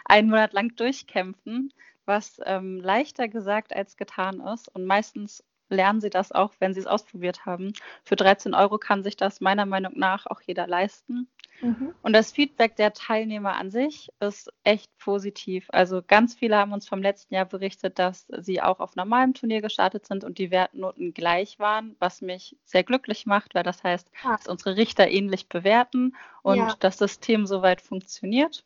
einen 0.05 0.31
Monat 0.31 0.53
lang 0.53 0.75
durchkämpfen, 0.77 1.73
was 2.07 2.41
ähm, 2.47 2.81
leichter 2.81 3.29
gesagt 3.29 3.75
als 3.75 3.97
getan 3.97 4.41
ist. 4.41 4.69
Und 4.75 4.87
meistens 4.87 5.45
lernen 5.73 6.01
sie 6.01 6.11
das 6.11 6.33
auch, 6.33 6.53
wenn 6.61 6.75
sie 6.75 6.81
es 6.81 6.87
ausprobiert 6.87 7.47
haben. 7.47 7.73
Für 8.05 8.17
13 8.17 8.55
Euro 8.55 8.79
kann 8.79 9.03
sich 9.03 9.17
das 9.17 9.41
meiner 9.41 9.67
Meinung 9.67 9.93
nach 9.97 10.27
auch 10.27 10.41
jeder 10.41 10.67
leisten. 10.67 11.29
Mhm. 11.61 11.95
Und 12.03 12.13
das 12.13 12.33
Feedback 12.33 12.77
der 12.77 12.93
Teilnehmer 12.93 13.57
an 13.57 13.71
sich 13.71 14.11
ist 14.21 14.53
echt 14.65 14.97
positiv. 14.99 15.69
Also 15.73 16.03
ganz 16.07 16.35
viele 16.35 16.57
haben 16.57 16.73
uns 16.73 16.89
vom 16.89 17.03
letzten 17.03 17.35
Jahr 17.35 17.45
berichtet, 17.45 17.99
dass 17.99 18.27
sie 18.39 18.61
auch 18.61 18.81
auf 18.81 18.97
normalem 18.97 19.35
Turnier 19.35 19.63
gestartet 19.63 20.07
sind 20.07 20.25
und 20.25 20.39
die 20.39 20.51
Wertnoten 20.51 21.15
gleich 21.15 21.59
waren, 21.59 21.97
was 21.99 22.21
mich 22.21 22.57
sehr 22.65 22.85
glücklich 22.85 23.27
macht, 23.27 23.55
weil 23.55 23.63
das 23.63 23.83
heißt, 23.83 24.11
ja. 24.25 24.37
dass 24.37 24.49
unsere 24.49 24.77
Richter 24.77 25.09
ähnlich 25.09 25.49
bewerten 25.49 26.17
und 26.43 26.59
ja. 26.59 26.75
das 26.81 26.99
System 26.99 27.47
soweit 27.47 27.81
funktioniert. 27.81 28.65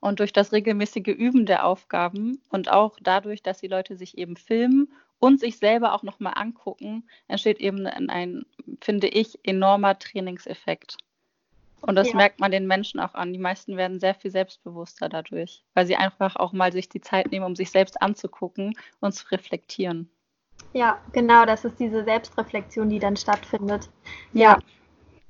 Und 0.00 0.20
durch 0.20 0.32
das 0.32 0.52
regelmäßige 0.52 1.08
Üben 1.08 1.46
der 1.46 1.64
Aufgaben 1.64 2.40
und 2.50 2.70
auch 2.70 2.98
dadurch, 3.00 3.42
dass 3.42 3.58
die 3.58 3.66
Leute 3.66 3.96
sich 3.96 4.18
eben 4.18 4.36
filmen 4.36 4.92
und 5.24 5.40
sich 5.40 5.56
selber 5.56 5.94
auch 5.94 6.02
nochmal 6.02 6.34
angucken, 6.36 7.08
entsteht 7.28 7.58
eben 7.58 7.86
ein, 7.86 8.10
ein, 8.10 8.44
finde 8.82 9.08
ich, 9.08 9.38
enormer 9.42 9.98
Trainingseffekt. 9.98 10.98
Und 11.80 11.94
das 11.94 12.10
ja. 12.10 12.16
merkt 12.16 12.40
man 12.40 12.50
den 12.50 12.66
Menschen 12.66 13.00
auch 13.00 13.14
an. 13.14 13.32
Die 13.32 13.38
meisten 13.38 13.78
werden 13.78 14.00
sehr 14.00 14.14
viel 14.14 14.30
selbstbewusster 14.30 15.08
dadurch, 15.08 15.64
weil 15.72 15.86
sie 15.86 15.96
einfach 15.96 16.36
auch 16.36 16.52
mal 16.52 16.72
sich 16.72 16.90
die 16.90 17.00
Zeit 17.00 17.30
nehmen, 17.30 17.46
um 17.46 17.56
sich 17.56 17.70
selbst 17.70 18.02
anzugucken 18.02 18.74
und 19.00 19.12
zu 19.12 19.26
reflektieren. 19.30 20.10
Ja, 20.74 21.00
genau, 21.12 21.46
das 21.46 21.64
ist 21.64 21.80
diese 21.80 22.04
Selbstreflexion, 22.04 22.90
die 22.90 22.98
dann 22.98 23.16
stattfindet. 23.16 23.88
Ja. 24.34 24.52
ja. 24.52 24.58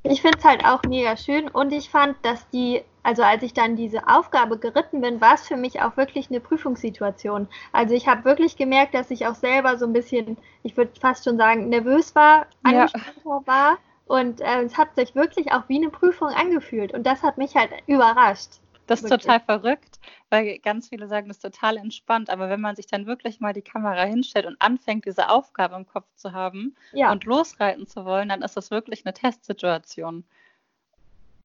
Ich 0.06 0.20
finde 0.20 0.36
es 0.38 0.44
halt 0.44 0.66
auch 0.66 0.82
mega 0.82 1.16
schön 1.16 1.48
und 1.48 1.72
ich 1.72 1.88
fand, 1.88 2.16
dass 2.22 2.46
die, 2.50 2.82
also 3.02 3.22
als 3.22 3.42
ich 3.42 3.54
dann 3.54 3.74
diese 3.74 4.06
Aufgabe 4.06 4.58
geritten 4.58 5.00
bin, 5.00 5.18
war 5.22 5.34
es 5.34 5.48
für 5.48 5.56
mich 5.56 5.80
auch 5.80 5.96
wirklich 5.96 6.28
eine 6.28 6.40
Prüfungssituation. 6.40 7.48
Also 7.72 7.94
ich 7.94 8.06
habe 8.06 8.24
wirklich 8.26 8.56
gemerkt, 8.56 8.94
dass 8.94 9.10
ich 9.10 9.26
auch 9.26 9.34
selber 9.34 9.78
so 9.78 9.86
ein 9.86 9.94
bisschen, 9.94 10.36
ich 10.62 10.76
würde 10.76 10.92
fast 11.00 11.24
schon 11.24 11.38
sagen, 11.38 11.70
nervös 11.70 12.14
war, 12.14 12.46
angespannt 12.62 13.16
ja. 13.24 13.40
war 13.46 13.78
und 14.06 14.42
äh, 14.42 14.62
es 14.62 14.76
hat 14.76 14.94
sich 14.94 15.14
wirklich 15.14 15.52
auch 15.52 15.62
wie 15.68 15.76
eine 15.76 15.88
Prüfung 15.88 16.28
angefühlt. 16.28 16.92
Und 16.92 17.04
das 17.06 17.22
hat 17.22 17.38
mich 17.38 17.56
halt 17.56 17.70
überrascht. 17.86 18.60
Das 18.86 19.02
ist 19.02 19.08
total 19.08 19.40
verrückt, 19.40 19.98
weil 20.30 20.58
ganz 20.58 20.88
viele 20.88 21.08
sagen, 21.08 21.28
das 21.28 21.38
ist 21.38 21.42
total 21.42 21.76
entspannt. 21.76 22.30
Aber 22.30 22.48
wenn 22.48 22.60
man 22.60 22.76
sich 22.76 22.86
dann 22.86 23.06
wirklich 23.06 23.40
mal 23.40 23.52
die 23.52 23.62
Kamera 23.62 24.04
hinstellt 24.04 24.46
und 24.46 24.60
anfängt, 24.60 25.06
diese 25.06 25.30
Aufgabe 25.30 25.74
im 25.76 25.86
Kopf 25.86 26.06
zu 26.16 26.32
haben 26.32 26.76
ja. 26.92 27.10
und 27.10 27.24
losreiten 27.24 27.86
zu 27.86 28.04
wollen, 28.04 28.28
dann 28.28 28.42
ist 28.42 28.56
das 28.56 28.70
wirklich 28.70 29.04
eine 29.06 29.14
Testsituation. 29.14 30.24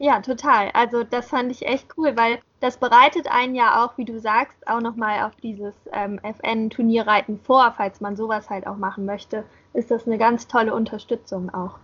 Ja, 0.01 0.21
total. 0.21 0.71
Also 0.73 1.03
das 1.03 1.27
fand 1.27 1.51
ich 1.51 1.65
echt 1.65 1.97
cool, 1.97 2.15
weil 2.15 2.39
das 2.61 2.77
bereitet 2.77 3.27
einen 3.29 3.53
ja 3.53 3.83
auch, 3.83 3.97
wie 3.97 4.05
du 4.05 4.19
sagst, 4.19 4.65
auch 4.65 4.79
nochmal 4.79 5.23
auf 5.25 5.35
dieses 5.37 5.73
ähm, 5.91 6.19
FN-Turnierreiten 6.23 7.39
vor, 7.39 7.73
falls 7.75 7.99
man 7.99 8.15
sowas 8.15 8.49
halt 8.49 8.65
auch 8.65 8.77
machen 8.77 9.05
möchte. 9.05 9.43
Ist 9.73 9.91
das 9.91 10.07
eine 10.07 10.17
ganz 10.17 10.47
tolle 10.47 10.73
Unterstützung 10.73 11.53
auch. 11.53 11.79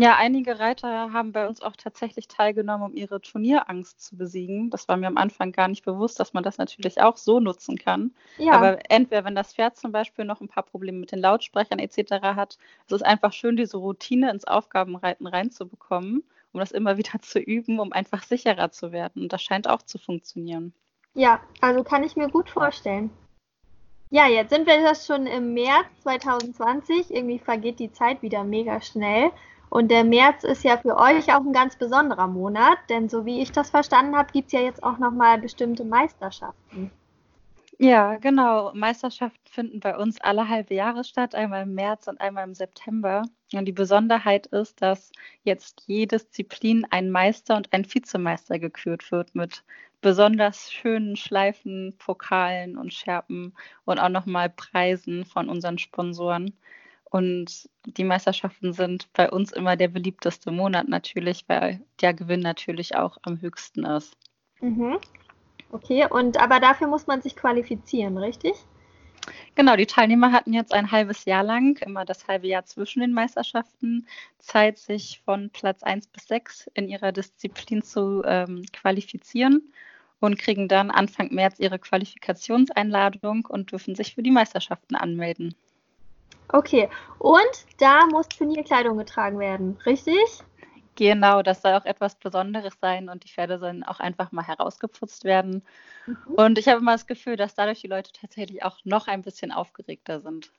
Ja, 0.00 0.16
einige 0.16 0.58
Reiter 0.58 1.12
haben 1.12 1.32
bei 1.32 1.46
uns 1.46 1.62
auch 1.62 1.76
tatsächlich 1.76 2.28
teilgenommen, 2.28 2.90
um 2.90 2.96
ihre 2.96 3.20
Turnierangst 3.20 4.00
zu 4.00 4.16
besiegen. 4.16 4.70
Das 4.70 4.88
war 4.88 4.96
mir 4.96 5.06
am 5.06 5.16
Anfang 5.16 5.52
gar 5.52 5.68
nicht 5.68 5.84
bewusst, 5.84 6.20
dass 6.20 6.32
man 6.34 6.44
das 6.44 6.58
natürlich 6.58 7.00
auch 7.00 7.16
so 7.16 7.40
nutzen 7.40 7.76
kann. 7.78 8.12
Ja. 8.36 8.52
Aber 8.52 8.78
entweder, 8.90 9.24
wenn 9.24 9.34
das 9.34 9.54
Pferd 9.54 9.76
zum 9.76 9.92
Beispiel 9.92 10.24
noch 10.24 10.40
ein 10.40 10.48
paar 10.48 10.62
Probleme 10.62 10.98
mit 10.98 11.12
den 11.12 11.20
Lautsprechern 11.20 11.78
etc. 11.78 12.12
hat, 12.22 12.58
es 12.86 12.92
ist 12.92 13.04
einfach 13.04 13.32
schön, 13.32 13.56
diese 13.56 13.76
Routine 13.76 14.30
ins 14.30 14.44
Aufgabenreiten 14.44 15.26
reinzubekommen, 15.26 16.22
um 16.52 16.60
das 16.60 16.72
immer 16.72 16.96
wieder 16.98 17.20
zu 17.20 17.38
üben, 17.38 17.80
um 17.80 17.92
einfach 17.92 18.22
sicherer 18.22 18.70
zu 18.70 18.92
werden. 18.92 19.22
Und 19.22 19.32
das 19.32 19.42
scheint 19.42 19.68
auch 19.68 19.82
zu 19.82 19.98
funktionieren. 19.98 20.72
Ja, 21.14 21.40
also 21.60 21.82
kann 21.82 22.04
ich 22.04 22.16
mir 22.16 22.28
gut 22.28 22.48
vorstellen. 22.48 23.10
Ja, 24.10 24.26
jetzt 24.26 24.50
sind 24.50 24.66
wir 24.66 24.80
das 24.82 25.06
schon 25.06 25.26
im 25.26 25.52
März 25.52 25.86
2020. 26.02 27.10
Irgendwie 27.10 27.38
vergeht 27.38 27.78
die 27.78 27.92
Zeit 27.92 28.22
wieder 28.22 28.42
mega 28.42 28.80
schnell. 28.80 29.30
Und 29.70 29.90
der 29.90 30.04
März 30.04 30.44
ist 30.44 30.64
ja 30.64 30.78
für 30.78 30.96
euch 30.96 31.34
auch 31.34 31.40
ein 31.40 31.52
ganz 31.52 31.76
besonderer 31.76 32.26
Monat, 32.26 32.78
denn 32.88 33.08
so 33.08 33.26
wie 33.26 33.40
ich 33.40 33.52
das 33.52 33.70
verstanden 33.70 34.16
habe, 34.16 34.32
gibt 34.32 34.46
es 34.46 34.52
ja 34.52 34.60
jetzt 34.60 34.82
auch 34.82 34.98
nochmal 34.98 35.38
bestimmte 35.38 35.84
Meisterschaften. 35.84 36.90
Ja, 37.80 38.16
genau. 38.16 38.72
Meisterschaften 38.74 39.38
finden 39.48 39.78
bei 39.78 39.96
uns 39.96 40.20
alle 40.20 40.48
halbe 40.48 40.74
Jahre 40.74 41.04
statt, 41.04 41.36
einmal 41.36 41.62
im 41.62 41.74
März 41.74 42.08
und 42.08 42.20
einmal 42.20 42.44
im 42.44 42.54
September. 42.54 43.22
Und 43.52 43.66
die 43.66 43.72
Besonderheit 43.72 44.48
ist, 44.48 44.82
dass 44.82 45.12
jetzt 45.44 45.84
je 45.86 46.06
Disziplin 46.06 46.86
ein 46.90 47.10
Meister 47.10 47.56
und 47.56 47.72
ein 47.72 47.84
Vizemeister 47.84 48.58
gekürt 48.58 49.12
wird 49.12 49.34
mit 49.36 49.62
besonders 50.00 50.72
schönen 50.72 51.14
Schleifen, 51.14 51.94
Pokalen 51.98 52.76
und 52.76 52.92
Schärpen 52.92 53.54
und 53.84 54.00
auch 54.00 54.08
nochmal 54.08 54.50
Preisen 54.50 55.24
von 55.24 55.48
unseren 55.48 55.78
Sponsoren. 55.78 56.56
Und 57.10 57.68
die 57.86 58.04
Meisterschaften 58.04 58.72
sind 58.72 59.10
bei 59.14 59.30
uns 59.30 59.52
immer 59.52 59.76
der 59.76 59.88
beliebteste 59.88 60.50
Monat 60.50 60.88
natürlich, 60.88 61.44
weil 61.48 61.80
der 62.00 62.12
Gewinn 62.12 62.40
natürlich 62.40 62.96
auch 62.96 63.16
am 63.22 63.40
höchsten 63.40 63.86
ist. 63.86 64.16
Mhm. 64.60 64.98
Okay, 65.70 66.06
und 66.08 66.38
aber 66.38 66.60
dafür 66.60 66.86
muss 66.86 67.06
man 67.06 67.22
sich 67.22 67.36
qualifizieren, 67.36 68.18
richtig? 68.18 68.54
Genau, 69.54 69.76
die 69.76 69.86
Teilnehmer 69.86 70.32
hatten 70.32 70.52
jetzt 70.52 70.72
ein 70.72 70.90
halbes 70.90 71.24
Jahr 71.24 71.42
lang, 71.42 71.78
immer 71.84 72.04
das 72.04 72.28
halbe 72.28 72.46
Jahr 72.46 72.64
zwischen 72.64 73.00
den 73.00 73.12
Meisterschaften, 73.12 74.06
Zeit, 74.38 74.78
sich 74.78 75.20
von 75.24 75.50
Platz 75.50 75.82
1 75.82 76.06
bis 76.08 76.28
6 76.28 76.70
in 76.74 76.88
ihrer 76.88 77.12
Disziplin 77.12 77.82
zu 77.82 78.22
ähm, 78.24 78.64
qualifizieren 78.72 79.72
und 80.20 80.38
kriegen 80.38 80.68
dann 80.68 80.90
Anfang 80.90 81.32
März 81.34 81.58
ihre 81.58 81.78
Qualifikationseinladung 81.78 83.46
und 83.46 83.72
dürfen 83.72 83.94
sich 83.94 84.14
für 84.14 84.22
die 84.22 84.30
Meisterschaften 84.30 84.94
anmelden. 84.94 85.54
Okay, 86.50 86.88
und 87.18 87.66
da 87.78 88.06
muss 88.06 88.28
Turnierkleidung 88.28 88.96
getragen 88.96 89.38
werden, 89.38 89.78
richtig? 89.84 90.42
Genau, 90.94 91.42
das 91.42 91.62
soll 91.62 91.74
auch 91.74 91.84
etwas 91.84 92.16
Besonderes 92.16 92.74
sein 92.80 93.08
und 93.08 93.22
die 93.24 93.28
Pferde 93.28 93.58
sollen 93.58 93.84
auch 93.84 94.00
einfach 94.00 94.32
mal 94.32 94.46
herausgeputzt 94.46 95.24
werden. 95.24 95.62
Mhm. 96.06 96.16
Und 96.34 96.58
ich 96.58 96.66
habe 96.66 96.80
immer 96.80 96.92
das 96.92 97.06
Gefühl, 97.06 97.36
dass 97.36 97.54
dadurch 97.54 97.80
die 97.80 97.86
Leute 97.86 98.10
tatsächlich 98.12 98.64
auch 98.64 98.78
noch 98.84 99.06
ein 99.06 99.22
bisschen 99.22 99.52
aufgeregter 99.52 100.20
sind. 100.20 100.50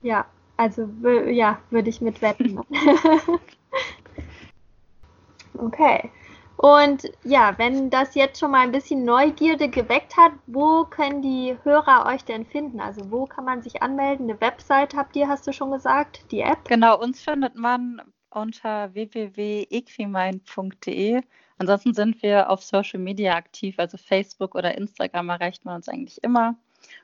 Ja, 0.00 0.24
also 0.56 0.88
ja, 1.28 1.58
würde 1.70 1.90
ich 1.90 2.00
mit 2.00 2.22
wetten. 2.22 2.60
okay. 5.58 6.10
Und 6.56 7.10
ja, 7.24 7.54
wenn 7.58 7.90
das 7.90 8.14
jetzt 8.14 8.38
schon 8.38 8.52
mal 8.52 8.60
ein 8.60 8.72
bisschen 8.72 9.04
Neugierde 9.04 9.68
geweckt 9.68 10.16
hat, 10.16 10.32
wo 10.46 10.84
können 10.84 11.20
die 11.22 11.58
Hörer 11.64 12.06
euch 12.06 12.24
denn 12.24 12.46
finden? 12.46 12.80
Also 12.80 13.10
wo 13.10 13.26
kann 13.26 13.44
man 13.44 13.62
sich 13.62 13.82
anmelden? 13.82 14.30
Eine 14.30 14.40
Website 14.40 14.94
habt 14.94 15.16
ihr, 15.16 15.28
hast 15.28 15.46
du 15.46 15.52
schon 15.52 15.72
gesagt, 15.72 16.24
die 16.30 16.40
App? 16.40 16.64
Genau, 16.68 16.98
uns 17.00 17.20
findet 17.20 17.56
man 17.56 18.00
unter 18.30 18.94
www.equimind.de. 18.94 21.22
Ansonsten 21.58 21.92
sind 21.94 22.22
wir 22.22 22.48
auf 22.50 22.62
Social 22.62 23.00
Media 23.00 23.36
aktiv, 23.36 23.76
also 23.78 23.96
Facebook 23.96 24.54
oder 24.54 24.76
Instagram 24.76 25.28
erreicht 25.28 25.64
man 25.64 25.76
uns 25.76 25.88
eigentlich 25.88 26.22
immer. 26.22 26.56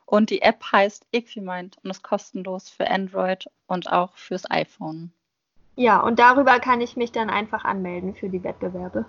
Und 0.07 0.31
die 0.31 0.43
App 0.43 0.65
heißt 0.73 1.07
Equimind 1.13 1.77
und 1.83 1.91
ist 1.91 2.03
kostenlos 2.03 2.69
für 2.69 2.91
Android 2.91 3.47
und 3.67 3.93
auch 3.93 4.17
fürs 4.17 4.51
iPhone. 4.51 5.13
Ja, 5.77 6.01
und 6.01 6.19
darüber 6.19 6.59
kann 6.59 6.81
ich 6.81 6.97
mich 6.97 7.13
dann 7.13 7.31
einfach 7.31 7.65
anmelden 7.65 8.17
für 8.17 8.29
die 8.29 8.43
Wettbewerbe. 8.43 9.07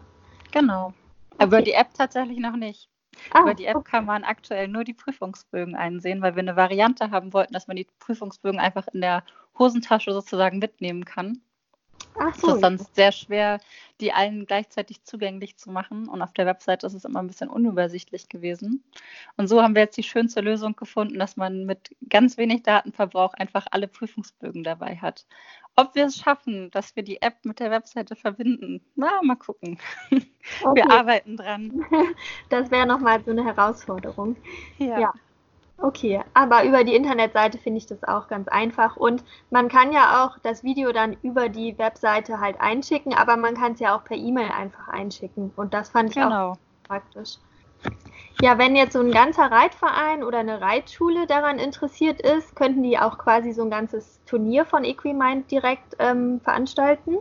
Genau. 0.51 0.93
Okay. 1.35 1.45
Über 1.45 1.61
die 1.61 1.73
App 1.73 1.93
tatsächlich 1.93 2.39
noch 2.39 2.55
nicht. 2.55 2.89
Ah, 3.31 3.41
Über 3.41 3.53
die 3.53 3.65
App 3.65 3.77
okay. 3.77 3.91
kann 3.91 4.05
man 4.05 4.23
aktuell 4.23 4.67
nur 4.67 4.83
die 4.83 4.93
Prüfungsbögen 4.93 5.75
einsehen, 5.75 6.21
weil 6.21 6.35
wir 6.35 6.41
eine 6.41 6.55
Variante 6.55 7.11
haben 7.11 7.33
wollten, 7.33 7.53
dass 7.53 7.67
man 7.67 7.77
die 7.77 7.87
Prüfungsbögen 7.99 8.59
einfach 8.59 8.87
in 8.93 9.01
der 9.01 9.23
Hosentasche 9.57 10.13
sozusagen 10.13 10.59
mitnehmen 10.59 11.05
kann. 11.05 11.41
Ach 12.19 12.35
so. 12.35 12.49
Es 12.49 12.55
ist 12.55 12.61
sonst 12.61 12.95
sehr 12.95 13.11
schwer, 13.11 13.59
die 14.01 14.13
allen 14.13 14.45
gleichzeitig 14.45 15.03
zugänglich 15.03 15.57
zu 15.57 15.71
machen. 15.71 16.07
Und 16.07 16.21
auf 16.21 16.33
der 16.33 16.45
Website 16.45 16.83
ist 16.83 16.93
es 16.93 17.05
immer 17.05 17.19
ein 17.19 17.27
bisschen 17.27 17.49
unübersichtlich 17.49 18.29
gewesen. 18.29 18.83
Und 19.37 19.47
so 19.47 19.61
haben 19.61 19.75
wir 19.75 19.83
jetzt 19.83 19.97
die 19.97 20.03
schönste 20.03 20.41
Lösung 20.41 20.75
gefunden, 20.75 21.19
dass 21.19 21.37
man 21.37 21.65
mit 21.65 21.95
ganz 22.09 22.37
wenig 22.37 22.63
Datenverbrauch 22.63 23.33
einfach 23.33 23.67
alle 23.71 23.87
Prüfungsbögen 23.87 24.63
dabei 24.63 24.97
hat. 24.97 25.25
Ob 25.75 25.95
wir 25.95 26.05
es 26.05 26.17
schaffen, 26.17 26.71
dass 26.71 26.95
wir 26.95 27.03
die 27.03 27.21
App 27.21 27.45
mit 27.45 27.59
der 27.59 27.71
Webseite 27.71 28.15
verbinden, 28.15 28.81
na, 28.95 29.21
mal 29.23 29.35
gucken. 29.35 29.79
Okay. 30.63 30.83
Wir 30.83 30.89
arbeiten 30.89 31.37
dran. 31.37 31.85
Das 32.49 32.71
wäre 32.71 32.87
nochmal 32.87 33.23
so 33.23 33.31
eine 33.31 33.45
Herausforderung. 33.45 34.35
ja. 34.79 34.99
ja. 34.99 35.13
Okay, 35.81 36.21
aber 36.33 36.65
über 36.65 36.83
die 36.83 36.95
Internetseite 36.95 37.57
finde 37.57 37.77
ich 37.77 37.85
das 37.85 38.03
auch 38.03 38.27
ganz 38.27 38.47
einfach 38.49 38.97
und 38.97 39.23
man 39.49 39.69
kann 39.69 39.93
ja 39.93 40.25
auch 40.25 40.37
das 40.39 40.63
Video 40.63 40.91
dann 40.91 41.15
über 41.21 41.47
die 41.47 41.77
Webseite 41.77 42.39
halt 42.39 42.59
einschicken, 42.59 43.13
aber 43.13 43.37
man 43.37 43.55
kann 43.55 43.73
es 43.73 43.79
ja 43.79 43.95
auch 43.95 44.03
per 44.03 44.17
E-Mail 44.17 44.51
einfach 44.51 44.89
einschicken 44.89 45.51
und 45.55 45.73
das 45.73 45.89
fand 45.89 46.09
ich 46.09 46.15
genau. 46.17 46.51
auch 46.51 46.57
praktisch. 46.83 47.37
Ja, 48.41 48.57
wenn 48.57 48.75
jetzt 48.75 48.93
so 48.93 48.99
ein 48.99 49.11
ganzer 49.11 49.51
Reitverein 49.51 50.23
oder 50.23 50.39
eine 50.39 50.61
Reitschule 50.61 51.27
daran 51.27 51.59
interessiert 51.59 52.21
ist, 52.21 52.55
könnten 52.55 52.83
die 52.83 52.97
auch 52.97 53.17
quasi 53.17 53.51
so 53.51 53.63
ein 53.63 53.69
ganzes 53.69 54.21
Turnier 54.25 54.65
von 54.65 54.85
Equimind 54.85 55.51
direkt 55.51 55.95
ähm, 55.99 56.39
veranstalten. 56.41 57.17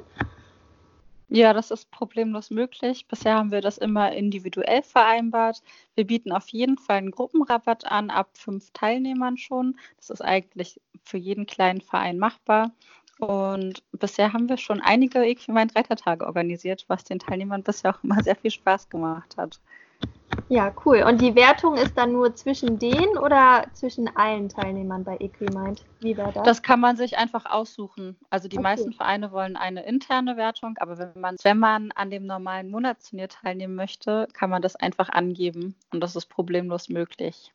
Ja, 1.31 1.53
das 1.53 1.71
ist 1.71 1.91
problemlos 1.91 2.51
möglich. 2.51 3.07
Bisher 3.07 3.35
haben 3.35 3.51
wir 3.51 3.61
das 3.61 3.77
immer 3.77 4.13
individuell 4.13 4.83
vereinbart. 4.83 5.63
Wir 5.95 6.07
bieten 6.07 6.33
auf 6.33 6.49
jeden 6.49 6.79
Fall 6.79 6.97
einen 6.97 7.11
Gruppenrabatt 7.11 7.85
an, 7.85 8.09
ab 8.11 8.31
fünf 8.33 8.71
Teilnehmern 8.73 9.37
schon. 9.37 9.79
Das 9.99 10.09
ist 10.09 10.23
eigentlich 10.23 10.81
für 11.03 11.19
jeden 11.19 11.47
kleinen 11.47 11.83
Verein 11.83 12.19
machbar. 12.19 12.73
Und 13.19 13.83
bisher 13.93 14.33
haben 14.33 14.49
wir 14.49 14.57
schon 14.57 14.81
einige 14.81 15.21
Equipment-Reitertage 15.25 16.25
organisiert, 16.25 16.85
was 16.89 17.05
den 17.05 17.19
Teilnehmern 17.19 17.63
bisher 17.63 17.95
auch 17.95 18.03
immer 18.05 18.23
sehr 18.23 18.37
viel 18.37 18.51
Spaß 18.51 18.89
gemacht 18.89 19.37
hat. 19.37 19.61
Ja, 20.49 20.73
cool. 20.85 21.05
Und 21.07 21.21
die 21.21 21.35
Wertung 21.35 21.77
ist 21.77 21.97
dann 21.99 22.13
nur 22.13 22.35
zwischen 22.35 22.79
denen 22.79 23.19
oder 23.19 23.67
zwischen 23.75 24.09
allen 24.17 24.49
Teilnehmern 24.49 25.05
bei 25.05 25.17
Equimind? 25.19 25.85
Wie 26.01 26.17
wäre 26.17 26.33
das? 26.33 26.45
Das 26.45 26.63
kann 26.63 26.81
man 26.81 26.97
sich 26.97 27.19
einfach 27.19 27.45
aussuchen. 27.45 28.17
Also 28.31 28.49
die 28.49 28.57
okay. 28.57 28.63
meisten 28.63 28.93
Vereine 28.93 29.31
wollen 29.31 29.57
eine 29.57 29.85
interne 29.85 30.37
Wertung, 30.37 30.75
aber 30.79 30.99
wenn 30.99 31.21
man, 31.21 31.37
wenn 31.43 31.59
man 31.59 31.93
an 31.93 32.11
dem 32.11 32.25
normalen 32.25 32.71
Monatsturnier 32.71 33.29
teilnehmen 33.29 33.75
möchte, 33.75 34.27
kann 34.33 34.49
man 34.49 34.63
das 34.63 34.75
einfach 34.77 35.11
angeben 35.11 35.75
und 35.93 36.01
das 36.01 36.17
ist 36.17 36.27
problemlos 36.27 36.89
möglich. 36.89 37.53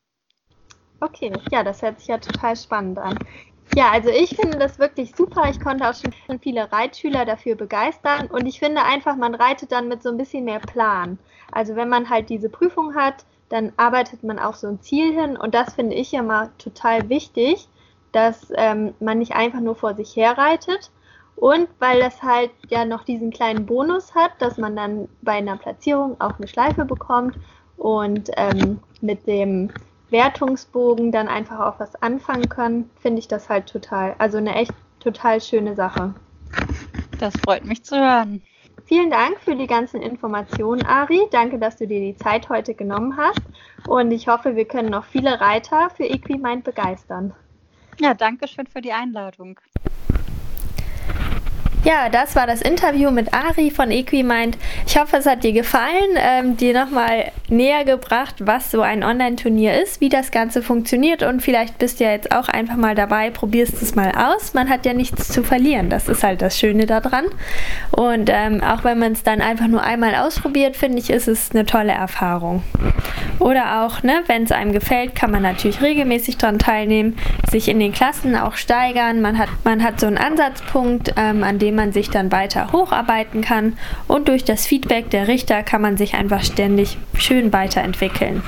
Okay, 0.99 1.33
ja, 1.51 1.63
das 1.63 1.81
hört 1.81 1.99
sich 1.99 2.07
ja 2.07 2.17
total 2.17 2.55
spannend 2.55 2.99
an. 2.99 3.17
Ja, 3.71 3.91
also 3.91 4.09
ich 4.09 4.35
finde 4.35 4.59
das 4.59 4.77
wirklich 4.79 5.15
super. 5.15 5.49
Ich 5.49 5.59
konnte 5.59 5.89
auch 5.89 5.93
schon 5.95 6.39
viele 6.39 6.71
Reitschüler 6.71 7.25
dafür 7.25 7.55
begeistern 7.55 8.27
und 8.27 8.45
ich 8.45 8.59
finde 8.59 8.83
einfach, 8.83 9.15
man 9.15 9.33
reitet 9.35 9.71
dann 9.71 9.87
mit 9.87 10.03
so 10.03 10.09
ein 10.09 10.17
bisschen 10.17 10.43
mehr 10.45 10.59
Plan. 10.59 11.17
Also 11.51 11.75
wenn 11.75 11.89
man 11.89 12.09
halt 12.09 12.29
diese 12.29 12.49
Prüfung 12.49 12.93
hat, 12.95 13.25
dann 13.49 13.73
arbeitet 13.77 14.23
man 14.23 14.37
auf 14.39 14.55
so 14.57 14.67
ein 14.67 14.81
Ziel 14.81 15.13
hin 15.13 15.37
und 15.37 15.55
das 15.55 15.73
finde 15.73 15.95
ich 15.95 16.11
mal 16.13 16.51
total 16.59 17.09
wichtig, 17.09 17.69
dass 18.11 18.51
ähm, 18.55 18.93
man 18.99 19.17
nicht 19.19 19.33
einfach 19.33 19.59
nur 19.59 19.75
vor 19.75 19.95
sich 19.95 20.15
her 20.15 20.37
reitet 20.37 20.91
und 21.35 21.67
weil 21.79 21.99
das 21.99 22.21
halt 22.21 22.51
ja 22.69 22.85
noch 22.85 23.03
diesen 23.03 23.31
kleinen 23.31 23.65
Bonus 23.65 24.13
hat, 24.13 24.31
dass 24.39 24.57
man 24.59 24.75
dann 24.75 25.09
bei 25.21 25.33
einer 25.33 25.57
Platzierung 25.57 26.19
auch 26.21 26.37
eine 26.37 26.47
Schleife 26.47 26.85
bekommt 26.85 27.37
und 27.75 28.29
ähm, 28.37 28.83
mit 29.01 29.25
dem 29.27 29.73
Wertungsbogen 30.13 31.11
dann 31.11 31.27
einfach 31.27 31.59
auch 31.59 31.79
was 31.81 32.01
anfangen 32.01 32.47
können, 32.47 32.89
finde 33.01 33.19
ich 33.19 33.27
das 33.27 33.49
halt 33.49 33.67
total, 33.67 34.15
also 34.19 34.37
eine 34.37 34.55
echt 34.55 34.73
total 35.01 35.41
schöne 35.41 35.75
Sache. 35.75 36.15
Das 37.17 37.39
freut 37.39 37.65
mich 37.65 37.83
zu 37.83 37.97
hören. 37.97 38.41
Vielen 38.85 39.09
Dank 39.09 39.39
für 39.39 39.55
die 39.55 39.67
ganzen 39.67 40.01
Informationen, 40.01 40.85
Ari. 40.85 41.21
Danke, 41.31 41.59
dass 41.59 41.77
du 41.77 41.87
dir 41.87 41.99
die 41.99 42.15
Zeit 42.15 42.49
heute 42.49 42.73
genommen 42.73 43.17
hast. 43.17 43.43
Und 43.85 44.11
ich 44.11 44.27
hoffe, 44.27 44.55
wir 44.55 44.65
können 44.65 44.89
noch 44.89 45.05
viele 45.05 45.41
Reiter 45.41 45.89
für 45.89 46.05
Equimind 46.05 46.63
begeistern. 46.63 47.33
Ja, 47.99 48.13
danke 48.13 48.47
schön 48.47 48.67
für 48.67 48.81
die 48.81 48.93
Einladung. 48.93 49.59
Ja, 51.83 52.07
das 52.07 52.33
war 52.37 52.47
das 52.47 52.61
Interview 52.61 53.11
mit 53.11 53.33
Ari 53.33 53.69
von 53.69 53.91
Equimind. 53.91 54.57
Ich 54.87 54.97
hoffe, 54.97 55.17
es 55.17 55.25
hat 55.25 55.43
dir 55.43 55.51
gefallen, 55.51 56.15
ähm, 56.15 56.55
dir 56.55 56.73
nochmal 56.73 57.33
näher 57.49 57.83
gebracht, 57.83 58.35
was 58.39 58.71
so 58.71 58.81
ein 58.81 59.03
Online-Turnier 59.03 59.81
ist, 59.81 59.99
wie 59.99 60.07
das 60.07 60.31
Ganze 60.31 60.61
funktioniert 60.61 61.23
und 61.23 61.41
vielleicht 61.41 61.79
bist 61.79 61.99
du 61.99 62.05
ja 62.05 62.11
jetzt 62.11 62.33
auch 62.33 62.47
einfach 62.47 62.77
mal 62.77 62.95
dabei, 62.95 63.31
probierst 63.31 63.81
es 63.81 63.95
mal 63.95 64.13
aus. 64.15 64.53
Man 64.53 64.69
hat 64.69 64.85
ja 64.85 64.93
nichts 64.93 65.27
zu 65.27 65.43
verlieren, 65.43 65.89
das 65.89 66.07
ist 66.07 66.23
halt 66.23 66.41
das 66.41 66.57
Schöne 66.57 66.85
daran. 66.85 67.25
Und 67.91 68.29
ähm, 68.31 68.63
auch 68.63 68.85
wenn 68.85 68.97
man 68.97 69.11
es 69.11 69.23
dann 69.23 69.41
einfach 69.41 69.67
nur 69.67 69.83
einmal 69.83 70.15
ausprobiert, 70.15 70.77
finde 70.77 70.99
ich, 70.99 71.09
ist 71.09 71.27
es 71.27 71.51
eine 71.51 71.65
tolle 71.65 71.91
Erfahrung. 71.91 72.63
Oder 73.39 73.83
auch, 73.83 74.03
ne, 74.03 74.23
wenn 74.27 74.43
es 74.43 74.53
einem 74.53 74.71
gefällt, 74.71 75.15
kann 75.15 75.31
man 75.31 75.41
natürlich 75.41 75.81
regelmäßig 75.81 76.37
daran 76.37 76.59
teilnehmen, 76.59 77.17
sich 77.51 77.67
in 77.67 77.79
den 77.79 77.91
Klassen 77.91 78.37
auch 78.37 78.55
steigern. 78.55 79.19
Man 79.19 79.37
hat, 79.37 79.49
man 79.65 79.83
hat 79.83 79.99
so 79.99 80.07
einen 80.07 80.17
Ansatzpunkt, 80.17 81.13
ähm, 81.17 81.43
an 81.43 81.59
dem 81.59 81.72
dem 81.73 81.75
man 81.75 81.91
sich 81.91 82.09
dann 82.09 82.31
weiter 82.31 82.71
hocharbeiten 82.71 83.41
kann. 83.41 83.77
Und 84.07 84.27
durch 84.27 84.43
das 84.43 84.67
Feedback 84.67 85.09
der 85.09 85.27
Richter 85.27 85.63
kann 85.63 85.81
man 85.81 85.97
sich 85.97 86.13
einfach 86.13 86.43
ständig 86.43 86.97
schön 87.17 87.51
weiterentwickeln. 87.51 88.43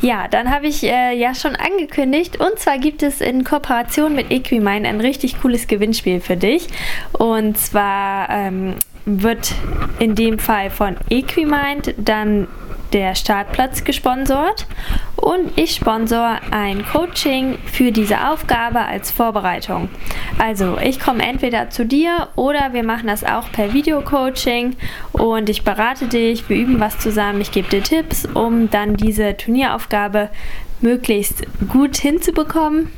Ja, 0.00 0.28
dann 0.28 0.50
habe 0.50 0.68
ich 0.68 0.84
äh, 0.84 1.18
ja 1.18 1.34
schon 1.34 1.56
angekündigt. 1.56 2.38
Und 2.38 2.58
zwar 2.60 2.78
gibt 2.78 3.02
es 3.02 3.20
in 3.20 3.42
Kooperation 3.42 4.14
mit 4.14 4.30
Equimine 4.30 4.88
ein 4.88 5.00
richtig 5.00 5.40
cooles 5.40 5.66
Gewinnspiel 5.66 6.20
für 6.20 6.36
dich. 6.36 6.68
Und 7.12 7.58
zwar 7.58 8.30
ähm, 8.30 8.76
wird 9.04 9.52
in 9.98 10.14
dem 10.14 10.38
Fall 10.38 10.70
von 10.70 10.96
Equimind 11.10 11.94
dann 11.96 12.46
der 12.92 13.14
Startplatz 13.14 13.84
gesponsert 13.84 14.66
und 15.16 15.56
ich 15.56 15.74
sponsor 15.74 16.38
ein 16.50 16.84
Coaching 16.86 17.58
für 17.66 17.92
diese 17.92 18.28
Aufgabe 18.28 18.80
als 18.80 19.10
Vorbereitung. 19.10 19.88
Also 20.38 20.78
ich 20.78 21.00
komme 21.00 21.22
entweder 21.22 21.70
zu 21.70 21.84
dir 21.84 22.28
oder 22.36 22.72
wir 22.72 22.82
machen 22.82 23.08
das 23.08 23.24
auch 23.24 23.50
per 23.52 23.72
Videocoaching 23.72 24.76
und 25.12 25.48
ich 25.48 25.64
berate 25.64 26.06
dich, 26.06 26.48
wir 26.48 26.56
üben 26.56 26.80
was 26.80 26.98
zusammen, 26.98 27.40
ich 27.40 27.52
gebe 27.52 27.68
dir 27.68 27.82
Tipps, 27.82 28.26
um 28.26 28.70
dann 28.70 28.94
diese 28.96 29.36
Turnieraufgabe 29.36 30.30
möglichst 30.80 31.44
gut 31.68 31.96
hinzubekommen. 31.96 32.90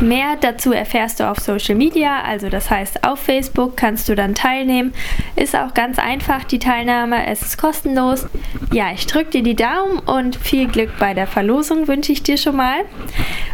Mehr 0.00 0.36
dazu 0.40 0.72
erfährst 0.72 1.20
du 1.20 1.30
auf 1.30 1.38
Social 1.38 1.74
Media, 1.74 2.22
also 2.22 2.50
das 2.50 2.70
heißt 2.70 3.04
auf 3.04 3.18
Facebook 3.18 3.76
kannst 3.76 4.08
du 4.08 4.14
dann 4.14 4.34
teilnehmen. 4.34 4.92
Ist 5.36 5.56
auch 5.56 5.72
ganz 5.72 5.98
einfach 5.98 6.44
die 6.44 6.58
Teilnahme, 6.58 7.26
es 7.26 7.40
ist 7.42 7.58
kostenlos. 7.58 8.26
Ja, 8.72 8.92
ich 8.92 9.06
drücke 9.06 9.30
dir 9.30 9.42
die 9.42 9.56
Daumen 9.56 9.98
und 10.00 10.36
viel 10.36 10.66
Glück 10.68 10.90
bei 10.98 11.14
der 11.14 11.26
Verlosung 11.26 11.88
wünsche 11.88 12.12
ich 12.12 12.22
dir 12.22 12.36
schon 12.36 12.56
mal. 12.56 12.80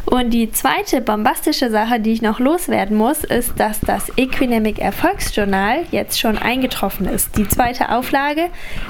Und 0.05 0.31
die 0.31 0.51
zweite 0.51 1.01
bombastische 1.01 1.71
Sache, 1.71 2.01
die 2.01 2.13
ich 2.13 2.23
noch 2.23 2.41
loswerden 2.41 2.97
muss, 2.97 3.25
ist, 3.25 3.59
dass 3.59 3.81
das 3.81 4.11
Equinemic 4.17 4.79
Erfolgsjournal 4.79 5.85
jetzt 5.91 6.19
schon 6.19 6.39
eingetroffen 6.39 7.07
ist. 7.07 7.39
Die 7.39 7.49
zweite 7.49 7.91
Auflage 7.91 8.49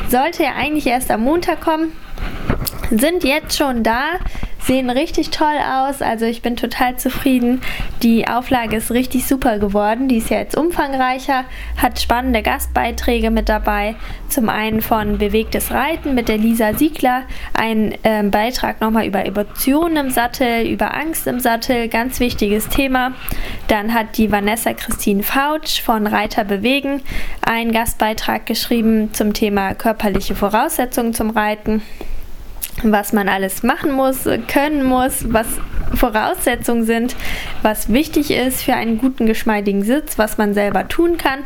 sollte 0.08 0.44
ja 0.44 0.54
eigentlich 0.56 0.86
erst 0.86 1.10
am 1.10 1.22
Montag 1.22 1.60
kommen, 1.60 1.92
sind 2.98 3.24
jetzt 3.24 3.56
schon 3.56 3.82
da 3.82 4.18
sehen 4.66 4.90
richtig 4.90 5.30
toll 5.30 5.56
aus. 5.66 6.02
Also 6.02 6.24
ich 6.24 6.42
bin 6.42 6.56
total 6.56 6.96
zufrieden. 6.96 7.60
Die 8.02 8.28
Auflage 8.28 8.76
ist 8.76 8.90
richtig 8.90 9.26
super 9.26 9.58
geworden. 9.58 10.08
Die 10.08 10.18
ist 10.18 10.30
ja 10.30 10.38
jetzt 10.38 10.56
umfangreicher, 10.56 11.44
hat 11.76 12.00
spannende 12.00 12.42
Gastbeiträge 12.42 13.30
mit 13.30 13.48
dabei. 13.48 13.96
Zum 14.28 14.48
einen 14.48 14.80
von 14.80 15.18
Bewegtes 15.18 15.70
Reiten 15.72 16.14
mit 16.14 16.28
der 16.28 16.38
Lisa 16.38 16.74
Siegler, 16.74 17.22
ein 17.54 17.92
äh, 18.02 18.22
Beitrag 18.24 18.80
nochmal 18.80 19.06
über 19.06 19.24
Emotionen 19.24 19.96
im 19.96 20.10
Sattel, 20.10 20.66
über 20.66 20.94
Angst 20.94 21.26
im 21.26 21.40
Sattel, 21.40 21.88
ganz 21.88 22.20
wichtiges 22.20 22.68
Thema. 22.68 23.12
Dann 23.68 23.92
hat 23.92 24.16
die 24.16 24.30
Vanessa 24.30 24.72
Christine 24.72 25.22
Fautsch 25.22 25.82
von 25.82 26.06
Reiter 26.06 26.44
bewegen 26.44 27.02
einen 27.42 27.72
Gastbeitrag 27.72 28.46
geschrieben 28.46 29.12
zum 29.12 29.34
Thema 29.34 29.74
körperliche 29.74 30.34
Voraussetzungen 30.34 31.14
zum 31.14 31.30
Reiten 31.30 31.82
was 32.82 33.12
man 33.12 33.28
alles 33.28 33.62
machen 33.62 33.92
muss, 33.92 34.28
können 34.48 34.84
muss, 34.84 35.32
was 35.32 35.46
Voraussetzungen 35.94 36.84
sind, 36.84 37.14
was 37.62 37.92
wichtig 37.92 38.30
ist 38.30 38.62
für 38.62 38.74
einen 38.74 38.98
guten, 38.98 39.26
geschmeidigen 39.26 39.82
Sitz, 39.82 40.18
was 40.18 40.38
man 40.38 40.54
selber 40.54 40.88
tun 40.88 41.16
kann. 41.16 41.40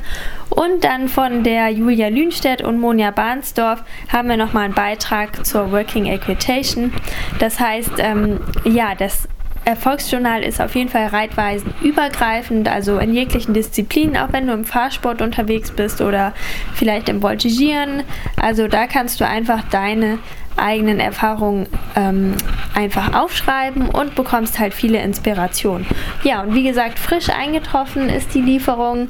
Und 0.50 0.84
dann 0.84 1.08
von 1.08 1.42
der 1.42 1.68
Julia 1.70 2.08
Lünstedt 2.08 2.62
und 2.62 2.78
Monja 2.78 3.10
Barnsdorf 3.10 3.82
haben 4.08 4.28
wir 4.28 4.36
nochmal 4.36 4.66
einen 4.66 4.74
Beitrag 4.74 5.44
zur 5.44 5.72
Working 5.72 6.06
Equitation. 6.06 6.92
Das 7.38 7.60
heißt, 7.60 7.92
ähm, 7.98 8.40
ja, 8.64 8.94
das 8.94 9.28
Erfolgsjournal 9.66 10.44
ist 10.44 10.60
auf 10.60 10.76
jeden 10.76 10.88
Fall 10.88 11.08
reitweisen 11.08 11.74
übergreifend, 11.82 12.68
also 12.68 12.98
in 12.98 13.12
jeglichen 13.12 13.52
Disziplinen, 13.52 14.16
auch 14.16 14.32
wenn 14.32 14.46
du 14.46 14.52
im 14.52 14.64
Fahrsport 14.64 15.20
unterwegs 15.20 15.72
bist 15.72 16.00
oder 16.00 16.34
vielleicht 16.74 17.08
im 17.08 17.20
Voltigieren. 17.20 18.04
Also 18.40 18.68
da 18.68 18.86
kannst 18.86 19.20
du 19.20 19.26
einfach 19.26 19.64
deine 19.70 20.18
eigenen 20.56 21.00
Erfahrungen 21.00 21.66
ähm, 21.94 22.34
einfach 22.74 23.14
aufschreiben 23.14 23.88
und 23.88 24.14
bekommst 24.14 24.58
halt 24.58 24.74
viele 24.74 25.00
Inspirationen. 25.00 25.86
Ja, 26.22 26.42
und 26.42 26.54
wie 26.54 26.62
gesagt, 26.62 26.98
frisch 26.98 27.30
eingetroffen 27.30 28.08
ist 28.08 28.34
die 28.34 28.42
Lieferung. 28.42 29.08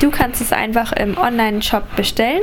Du 0.00 0.10
kannst 0.10 0.40
es 0.40 0.52
einfach 0.52 0.92
im 0.92 1.16
Online-Shop 1.18 1.96
bestellen. 1.96 2.42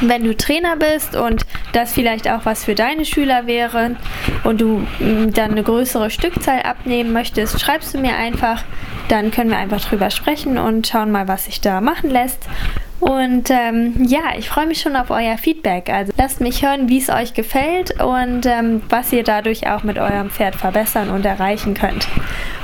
Wenn 0.00 0.24
du 0.24 0.36
Trainer 0.36 0.76
bist 0.76 1.16
und 1.16 1.46
das 1.72 1.92
vielleicht 1.92 2.30
auch 2.30 2.44
was 2.44 2.64
für 2.64 2.74
deine 2.74 3.04
Schüler 3.04 3.46
wäre 3.46 3.96
und 4.44 4.60
du 4.60 4.86
mm, 4.98 5.32
dann 5.32 5.52
eine 5.52 5.62
größere 5.62 6.10
Stückzahl 6.10 6.62
abnehmen 6.62 7.12
möchtest, 7.12 7.60
schreibst 7.60 7.94
du 7.94 7.98
mir 7.98 8.16
einfach. 8.16 8.62
Dann 9.08 9.30
können 9.30 9.50
wir 9.50 9.56
einfach 9.56 9.80
drüber 9.80 10.10
sprechen 10.10 10.58
und 10.58 10.86
schauen 10.86 11.12
mal, 11.12 11.28
was 11.28 11.46
sich 11.46 11.60
da 11.60 11.80
machen 11.80 12.10
lässt. 12.10 12.46
Und 13.00 13.50
ähm, 13.50 14.04
ja, 14.06 14.34
ich 14.38 14.48
freue 14.48 14.66
mich 14.66 14.80
schon 14.80 14.96
auf 14.96 15.10
euer 15.10 15.36
Feedback. 15.36 15.90
Also 15.90 16.12
lasst 16.16 16.40
mich 16.40 16.64
hören, 16.64 16.88
wie 16.88 16.98
es 16.98 17.10
euch 17.10 17.34
gefällt 17.34 18.00
und 18.02 18.46
ähm, 18.46 18.82
was 18.88 19.12
ihr 19.12 19.22
dadurch 19.22 19.68
auch 19.68 19.82
mit 19.82 19.98
eurem 19.98 20.30
Pferd 20.30 20.56
verbessern 20.56 21.10
und 21.10 21.26
erreichen 21.26 21.74
könnt. 21.74 22.08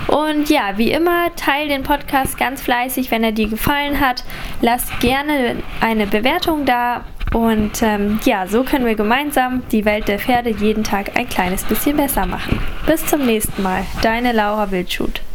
Und 0.08 0.48
ja, 0.50 0.76
wie 0.76 0.90
immer, 0.90 1.34
teile 1.36 1.68
den 1.68 1.82
Podcast 1.82 2.38
ganz 2.38 2.62
fleißig, 2.62 3.10
wenn 3.10 3.24
er 3.24 3.32
dir 3.32 3.48
gefallen 3.48 4.00
hat. 4.00 4.24
Lasst 4.60 5.00
gerne 5.00 5.56
eine 5.80 6.06
Bewertung 6.06 6.64
da. 6.64 7.04
Und 7.32 7.82
ähm, 7.82 8.20
ja, 8.24 8.46
so 8.46 8.62
können 8.62 8.84
wir 8.84 8.94
gemeinsam 8.94 9.62
die 9.72 9.86
Welt 9.86 10.08
der 10.08 10.18
Pferde 10.18 10.50
jeden 10.50 10.84
Tag 10.84 11.18
ein 11.18 11.28
kleines 11.28 11.64
bisschen 11.64 11.96
besser 11.96 12.26
machen. 12.26 12.58
Bis 12.86 13.06
zum 13.06 13.24
nächsten 13.24 13.62
Mal. 13.62 13.84
Deine 14.02 14.32
Laura 14.32 14.70
Wildschut. 14.70 15.22